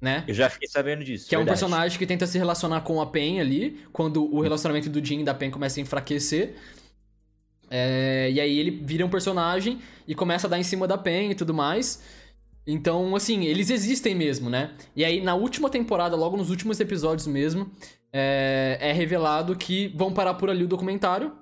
[0.00, 0.24] né?
[0.26, 1.28] Eu já fiquei sabendo disso.
[1.28, 1.50] Que verdade.
[1.50, 5.04] é um personagem que tenta se relacionar com a Pen ali, quando o relacionamento do
[5.04, 6.54] Jim e da Pen começa a enfraquecer.
[7.70, 9.78] É, e aí ele vira um personagem
[10.08, 12.02] e começa a dar em cima da Pen e tudo mais.
[12.66, 14.72] Então, assim, eles existem mesmo, né?
[14.96, 17.70] E aí, na última temporada, logo nos últimos episódios mesmo,
[18.12, 21.32] é, é revelado que vão parar por ali o documentário.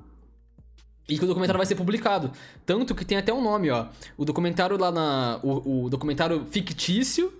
[1.08, 2.30] E que o documentário vai ser publicado.
[2.66, 3.86] Tanto que tem até um nome, ó.
[4.16, 5.40] O documentário lá na.
[5.42, 7.32] O, o documentário fictício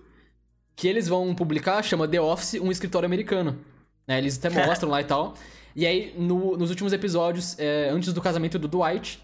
[0.79, 3.59] que eles vão publicar chama The Office, um escritório americano.
[4.07, 4.19] Né?
[4.19, 5.35] Eles até mostram lá e tal.
[5.75, 9.21] E aí, no, nos últimos episódios, é, antes do casamento do Dwight,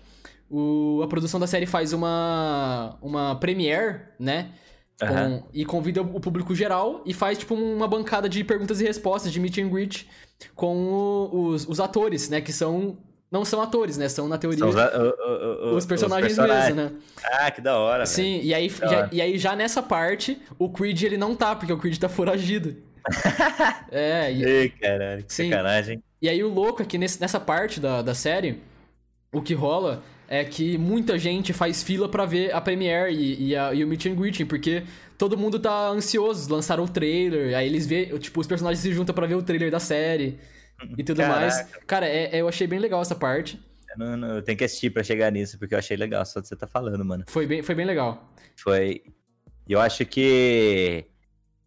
[0.50, 4.50] o, a produção da série faz uma, uma premiere, né?
[4.98, 5.42] Com, uhum.
[5.52, 9.38] E convida o público geral e faz, tipo, uma bancada de perguntas e respostas, de
[9.38, 10.08] meet and greet,
[10.56, 12.40] com o, os, os atores, né?
[12.40, 12.98] Que são
[13.34, 14.08] não são atores, né?
[14.08, 16.96] São, na teoria, são os, o, o, os, personagens os, personagens mesmo, né?
[17.24, 21.02] Ah, que da hora, Sim, e aí, já, e aí já nessa parte, o Creed
[21.02, 22.76] ele não tá, porque o Creed tá foragido.
[23.90, 24.44] é, e...
[24.44, 25.50] Ei, caralho, que Sim.
[25.50, 26.00] sacanagem.
[26.22, 28.60] E aí o louco é que nesse, nessa parte da, da série,
[29.32, 33.56] o que rola é que muita gente faz fila para ver a Premiere e, e,
[33.56, 34.84] a, e o Meet and Greeting, porque
[35.18, 39.12] todo mundo tá ansioso, lançaram o trailer, aí eles vê, tipo, os personagens se juntam
[39.12, 40.38] para ver o trailer da série
[40.96, 41.40] e tudo Caraca.
[41.40, 41.62] mais.
[41.86, 43.60] Cara, é, é, eu achei bem legal essa parte.
[43.90, 46.40] Eu, não, não, eu tenho que assistir pra chegar nisso, porque eu achei legal, só
[46.40, 47.24] de você tá falando, mano.
[47.28, 48.32] Foi bem, foi bem legal.
[48.56, 49.02] Foi.
[49.68, 51.06] Eu acho que.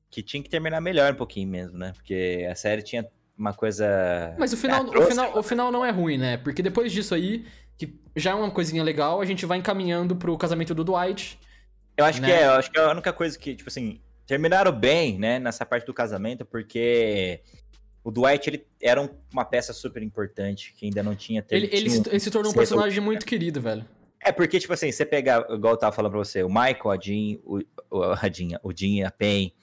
[0.09, 1.93] que tinha que terminar melhor um pouquinho mesmo, né?
[1.93, 4.35] Porque a série tinha uma coisa.
[4.37, 6.37] Mas o final, é, o final, o final não é ruim, né?
[6.37, 7.45] Porque depois disso aí,
[7.77, 11.39] que já é uma coisinha legal, a gente vai encaminhando pro casamento do Dwight.
[11.95, 12.27] Eu acho né?
[12.27, 15.39] que é, eu acho que é a única coisa que, tipo assim, terminaram bem, né,
[15.39, 17.41] nessa parte do casamento, porque
[18.07, 19.01] o Dwight ele era
[19.33, 21.45] uma peça super importante que ainda não tinha.
[21.49, 23.85] Ele, ele, se, ele se tornou um personagem muito querido, velho.
[24.21, 26.97] É porque, tipo assim, você pegar, igual eu tava falando pra você, o Michael, a
[26.97, 27.59] Jean, o,
[28.13, 29.53] a Jean, o Jean, a Pen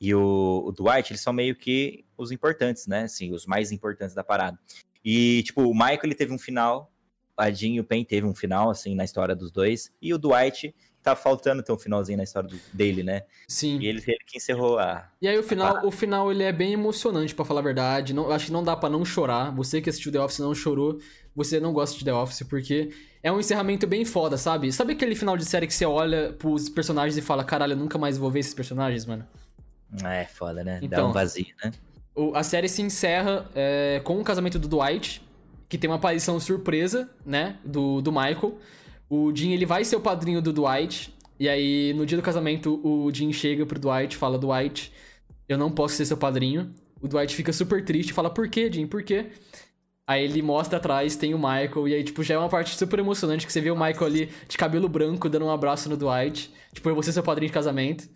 [0.00, 3.04] e o, o Dwight, eles são meio que os importantes, né?
[3.04, 4.58] Assim, os mais importantes da parada.
[5.04, 6.92] E, tipo, o Michael, ele teve um final,
[7.36, 10.18] a Jean e o Pen teve um final, assim, na história dos dois, e o
[10.18, 13.22] Dwight tá faltando ter um finalzinho na história dele, né?
[13.48, 13.78] Sim.
[13.80, 15.08] E ele, ele que encerrou a.
[15.20, 18.14] E aí o final, o final ele é bem emocionante, para falar a verdade.
[18.14, 19.50] Não, acho que não dá para não chorar.
[19.54, 21.00] Você que assistiu The Office não chorou,
[21.34, 22.92] você não gosta de The Office, porque
[23.22, 24.72] é um encerramento bem foda, sabe?
[24.72, 27.98] Sabe aquele final de série que você olha pros personagens e fala, caralho, eu nunca
[27.98, 29.26] mais vou ver esses personagens, mano?
[30.04, 30.78] É, foda, né?
[30.82, 31.72] Então, Dá um vazio, né?
[32.14, 35.22] O, a série se encerra é, com o casamento do Dwight,
[35.68, 37.56] que tem uma aparição surpresa, né?
[37.64, 38.58] Do, do Michael.
[39.14, 41.14] O Jim, ele vai ser o padrinho do Dwight.
[41.38, 44.90] E aí, no dia do casamento, o Jim chega pro Dwight e fala: Dwight,
[45.46, 46.72] eu não posso ser seu padrinho.
[46.98, 48.86] O Dwight fica super triste e fala: Por quê, Jim?
[48.86, 49.26] Por quê?
[50.06, 52.98] Aí ele mostra atrás, tem o Michael, e aí, tipo, já é uma parte super
[52.98, 56.50] emocionante que você vê o Michael ali de cabelo branco dando um abraço no Dwight.
[56.72, 58.08] Tipo, eu vou ser seu padrinho de casamento.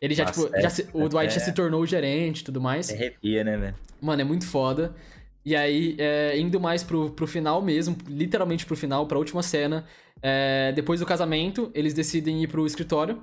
[0.00, 1.38] Ele já, Nossa, tipo, é, já se, o Dwight é...
[1.38, 2.90] já se tornou o gerente e tudo mais.
[2.90, 3.74] Arrepia, né, velho?
[4.02, 4.92] Mano, é muito foda.
[5.44, 9.84] E aí, é, indo mais pro, pro final mesmo, literalmente pro final, pra última cena,
[10.22, 13.22] é, depois do casamento, eles decidem ir pro escritório.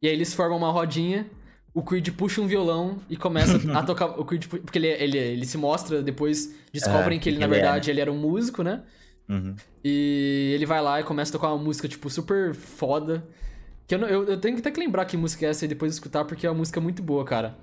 [0.00, 1.26] E aí eles formam uma rodinha.
[1.74, 4.18] O Creed puxa um violão e começa a tocar.
[4.18, 7.90] O Creed, porque ele, ele, ele se mostra, depois descobrem é, que ele, na verdade,
[7.90, 7.94] é, né?
[7.94, 8.82] ele era um músico, né?
[9.28, 9.54] Uhum.
[9.84, 13.26] E ele vai lá e começa a tocar uma música, tipo, super foda.
[13.86, 15.92] Que eu, eu, eu tenho que até que lembrar que música é essa e depois
[15.92, 17.56] escutar, porque é uma música muito boa, cara.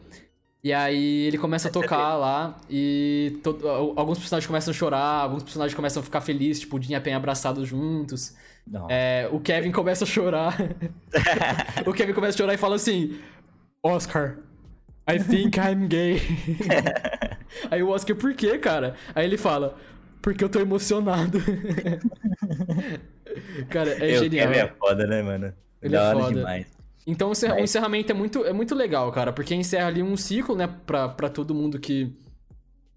[0.63, 3.59] E aí ele começa a tocar lá e to...
[3.97, 7.15] alguns personagens começam a chorar, alguns personagens começam a ficar felizes, tipo o Dinha Pen
[7.15, 8.33] abraçados juntos.
[8.89, 10.55] É, o Kevin começa a chorar.
[11.85, 13.19] o Kevin começa a chorar e fala assim:
[13.83, 14.37] Oscar,
[15.05, 16.21] I think I'm gay.
[17.69, 18.95] aí o Oscar, por quê, cara?
[19.13, 19.75] Aí ele fala:
[20.21, 21.39] Porque eu tô emocionado.
[23.69, 24.47] cara, é eu, genial.
[24.47, 25.53] Kevin é foda, né, mano?
[25.81, 26.33] Ele da é foda.
[26.33, 26.82] demais.
[27.05, 30.67] Então o encerramento é muito, é muito legal, cara, porque encerra ali um ciclo, né,
[30.85, 32.15] pra, pra todo mundo que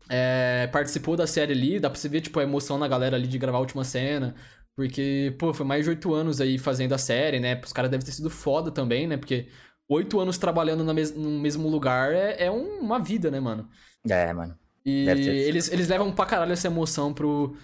[0.09, 1.81] é, participou da série ali.
[1.81, 4.35] Dá pra você ver, tipo, a emoção na galera ali de gravar a última cena.
[4.77, 7.61] Porque, pô, foi mais de oito anos aí fazendo a série, né?
[7.65, 9.17] Os caras devem ter sido foda também, né?
[9.17, 9.49] Porque
[9.89, 13.69] oito anos trabalhando no, mes no mesmo lugar é, é uma vida, né, mano?
[14.09, 14.57] É, mano.
[14.85, 17.57] E eles, eles levam pra caralho essa emoção pro,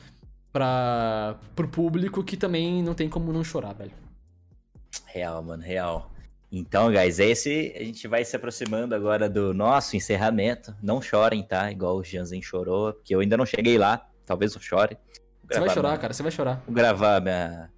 [0.52, 3.92] pra, pro público que também não tem como não chorar, velho.
[5.06, 6.11] Real, mano, real.
[6.54, 10.76] Então, guys, esse a gente vai se aproximando agora do nosso encerramento.
[10.82, 11.72] Não chorem, tá?
[11.72, 14.06] Igual o Janzen chorou, porque eu ainda não cheguei lá.
[14.26, 14.98] Talvez eu chore.
[15.50, 15.98] Você vai chorar, minha...
[15.98, 16.62] cara, você vai chorar.
[16.66, 17.70] Vou gravar minha,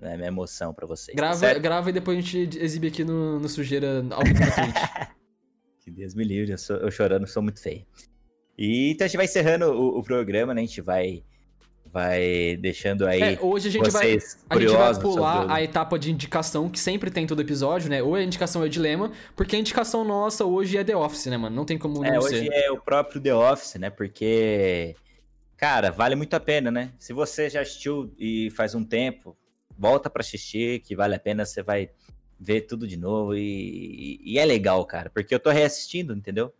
[0.00, 1.16] minha emoção pra vocês.
[1.16, 1.60] Grava, certo?
[1.60, 4.38] grava e depois a gente exibe aqui no, no Sujeira ao vivo
[5.82, 7.84] Que Deus me livre, eu, sou, eu chorando sou muito feio.
[8.56, 10.62] E então a gente vai encerrando o, o programa, né?
[10.62, 11.24] A gente vai
[11.94, 13.22] vai deixando aí.
[13.22, 14.18] É, hoje a gente vai,
[14.50, 18.02] a gente vai pular a etapa de indicação que sempre tem todo episódio, né?
[18.02, 21.36] Ou a indicação é o dilema, porque a indicação nossa hoje é The Office, né,
[21.36, 21.54] mano?
[21.54, 22.52] Não tem como é, hoje ser.
[22.52, 23.90] é o próprio The Office, né?
[23.90, 24.96] Porque
[25.56, 26.90] cara, vale muito a pena, né?
[26.98, 29.36] Se você já assistiu e faz um tempo,
[29.78, 31.90] volta para assistir, que vale a pena, você vai
[32.40, 36.52] ver tudo de novo e, e é legal, cara, porque eu tô reassistindo, entendeu?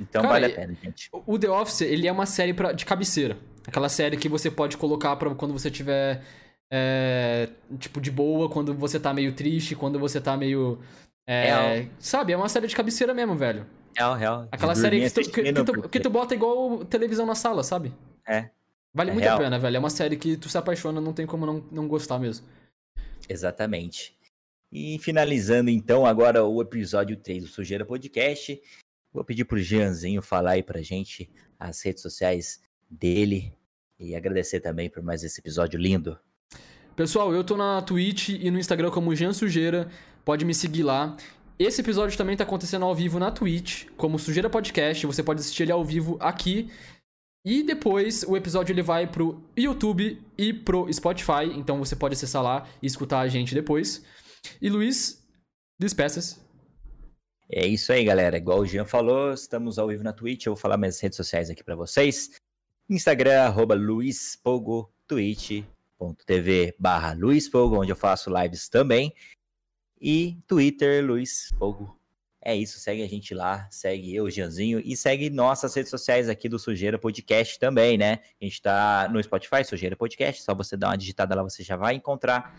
[0.00, 1.10] Então cara, vale a pena, gente.
[1.12, 3.36] O The Office, ele é uma série pra, de cabeceira.
[3.66, 6.22] Aquela série que você pode colocar para quando você tiver.
[6.70, 7.48] É,
[7.78, 10.78] tipo, de boa, quando você tá meio triste, quando você tá meio.
[11.26, 13.66] É, sabe, é uma série de cabeceira mesmo, velho.
[13.96, 14.48] Real, real.
[14.52, 17.92] Aquela série que tu, que, que, tu, que tu, bota igual televisão na sala, sabe?
[18.26, 18.50] É.
[18.94, 19.36] Vale é muito real.
[19.36, 19.76] a pena, velho.
[19.76, 22.46] É uma série que tu se apaixona, não tem como não, não gostar mesmo.
[23.28, 24.16] Exatamente.
[24.70, 28.60] E finalizando então agora o episódio 3 do Sujeira Podcast,
[29.12, 33.52] vou pedir pro Jeanzinho falar aí pra gente as redes sociais dele,
[33.98, 36.18] e agradecer também por mais esse episódio lindo.
[36.94, 39.88] Pessoal, eu tô na Twitch e no Instagram como Jean Sujeira,
[40.24, 41.16] pode me seguir lá.
[41.58, 45.64] Esse episódio também tá acontecendo ao vivo na Twitch, como Sujeira Podcast, você pode assistir
[45.64, 46.70] ele ao vivo aqui.
[47.44, 52.42] E depois o episódio ele vai pro YouTube e pro Spotify, então você pode acessar
[52.42, 54.04] lá e escutar a gente depois.
[54.60, 55.24] E Luiz,
[55.78, 56.40] despeças.
[57.50, 58.36] É isso aí, galera.
[58.36, 60.46] Igual o Jean falou, estamos ao vivo na Twitch.
[60.46, 62.30] Eu vou falar minhas redes sociais aqui para vocês.
[62.88, 69.12] Instagram, arroba Luiz Pogo twitch.tv barra Luiz Fogo, onde eu faço lives também.
[70.00, 71.98] E Twitter, Luiz Fogo.
[72.40, 76.48] É isso, segue a gente lá, segue eu, Gianzinho, e segue nossas redes sociais aqui
[76.48, 78.20] do Sujeira Podcast também, né?
[78.40, 81.76] A gente tá no Spotify, Sujeira Podcast, só você dar uma digitada lá, você já
[81.76, 82.56] vai encontrar.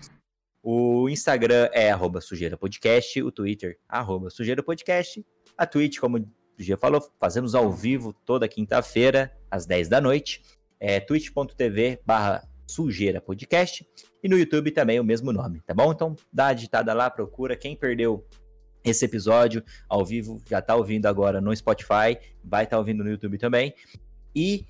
[0.62, 5.26] O Instagram é arroba sujeira podcast, o Twitter, arroba sujeira podcast,
[5.58, 6.30] a Twitch, como
[6.60, 10.42] o Gia falou, fazemos ao vivo toda quinta-feira, às 10 da noite,
[10.80, 13.88] é twitch.tv barra sujeira podcast,
[14.22, 15.92] e no YouTube também o mesmo nome, tá bom?
[15.92, 18.26] Então dá a digitada lá, procura, quem perdeu
[18.84, 23.10] esse episódio ao vivo já tá ouvindo agora no Spotify, vai estar tá ouvindo no
[23.10, 23.74] YouTube também,
[24.36, 24.66] e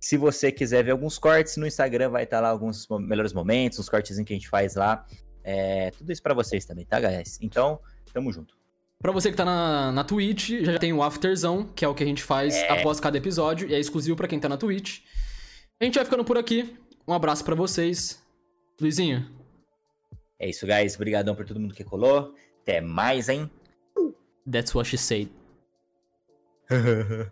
[0.00, 3.78] se você quiser ver alguns cortes no Instagram, vai estar tá lá alguns melhores momentos,
[3.78, 5.06] uns cortes que a gente faz lá.
[5.42, 7.38] É, tudo isso para vocês também, tá, guys?
[7.40, 7.80] Então,
[8.12, 8.54] tamo junto.
[9.04, 12.02] Pra você que tá na, na Twitch, já tem o Afterzão, que é o que
[12.02, 12.70] a gente faz é.
[12.70, 15.00] após cada episódio, e é exclusivo para quem tá na Twitch.
[15.78, 16.74] A gente vai ficando por aqui.
[17.06, 18.18] Um abraço para vocês.
[18.80, 19.30] Luizinho.
[20.38, 20.94] É isso, guys.
[20.94, 22.34] Obrigadão por todo mundo que colou.
[22.62, 23.50] Até mais, hein?
[24.50, 25.28] That's what she said.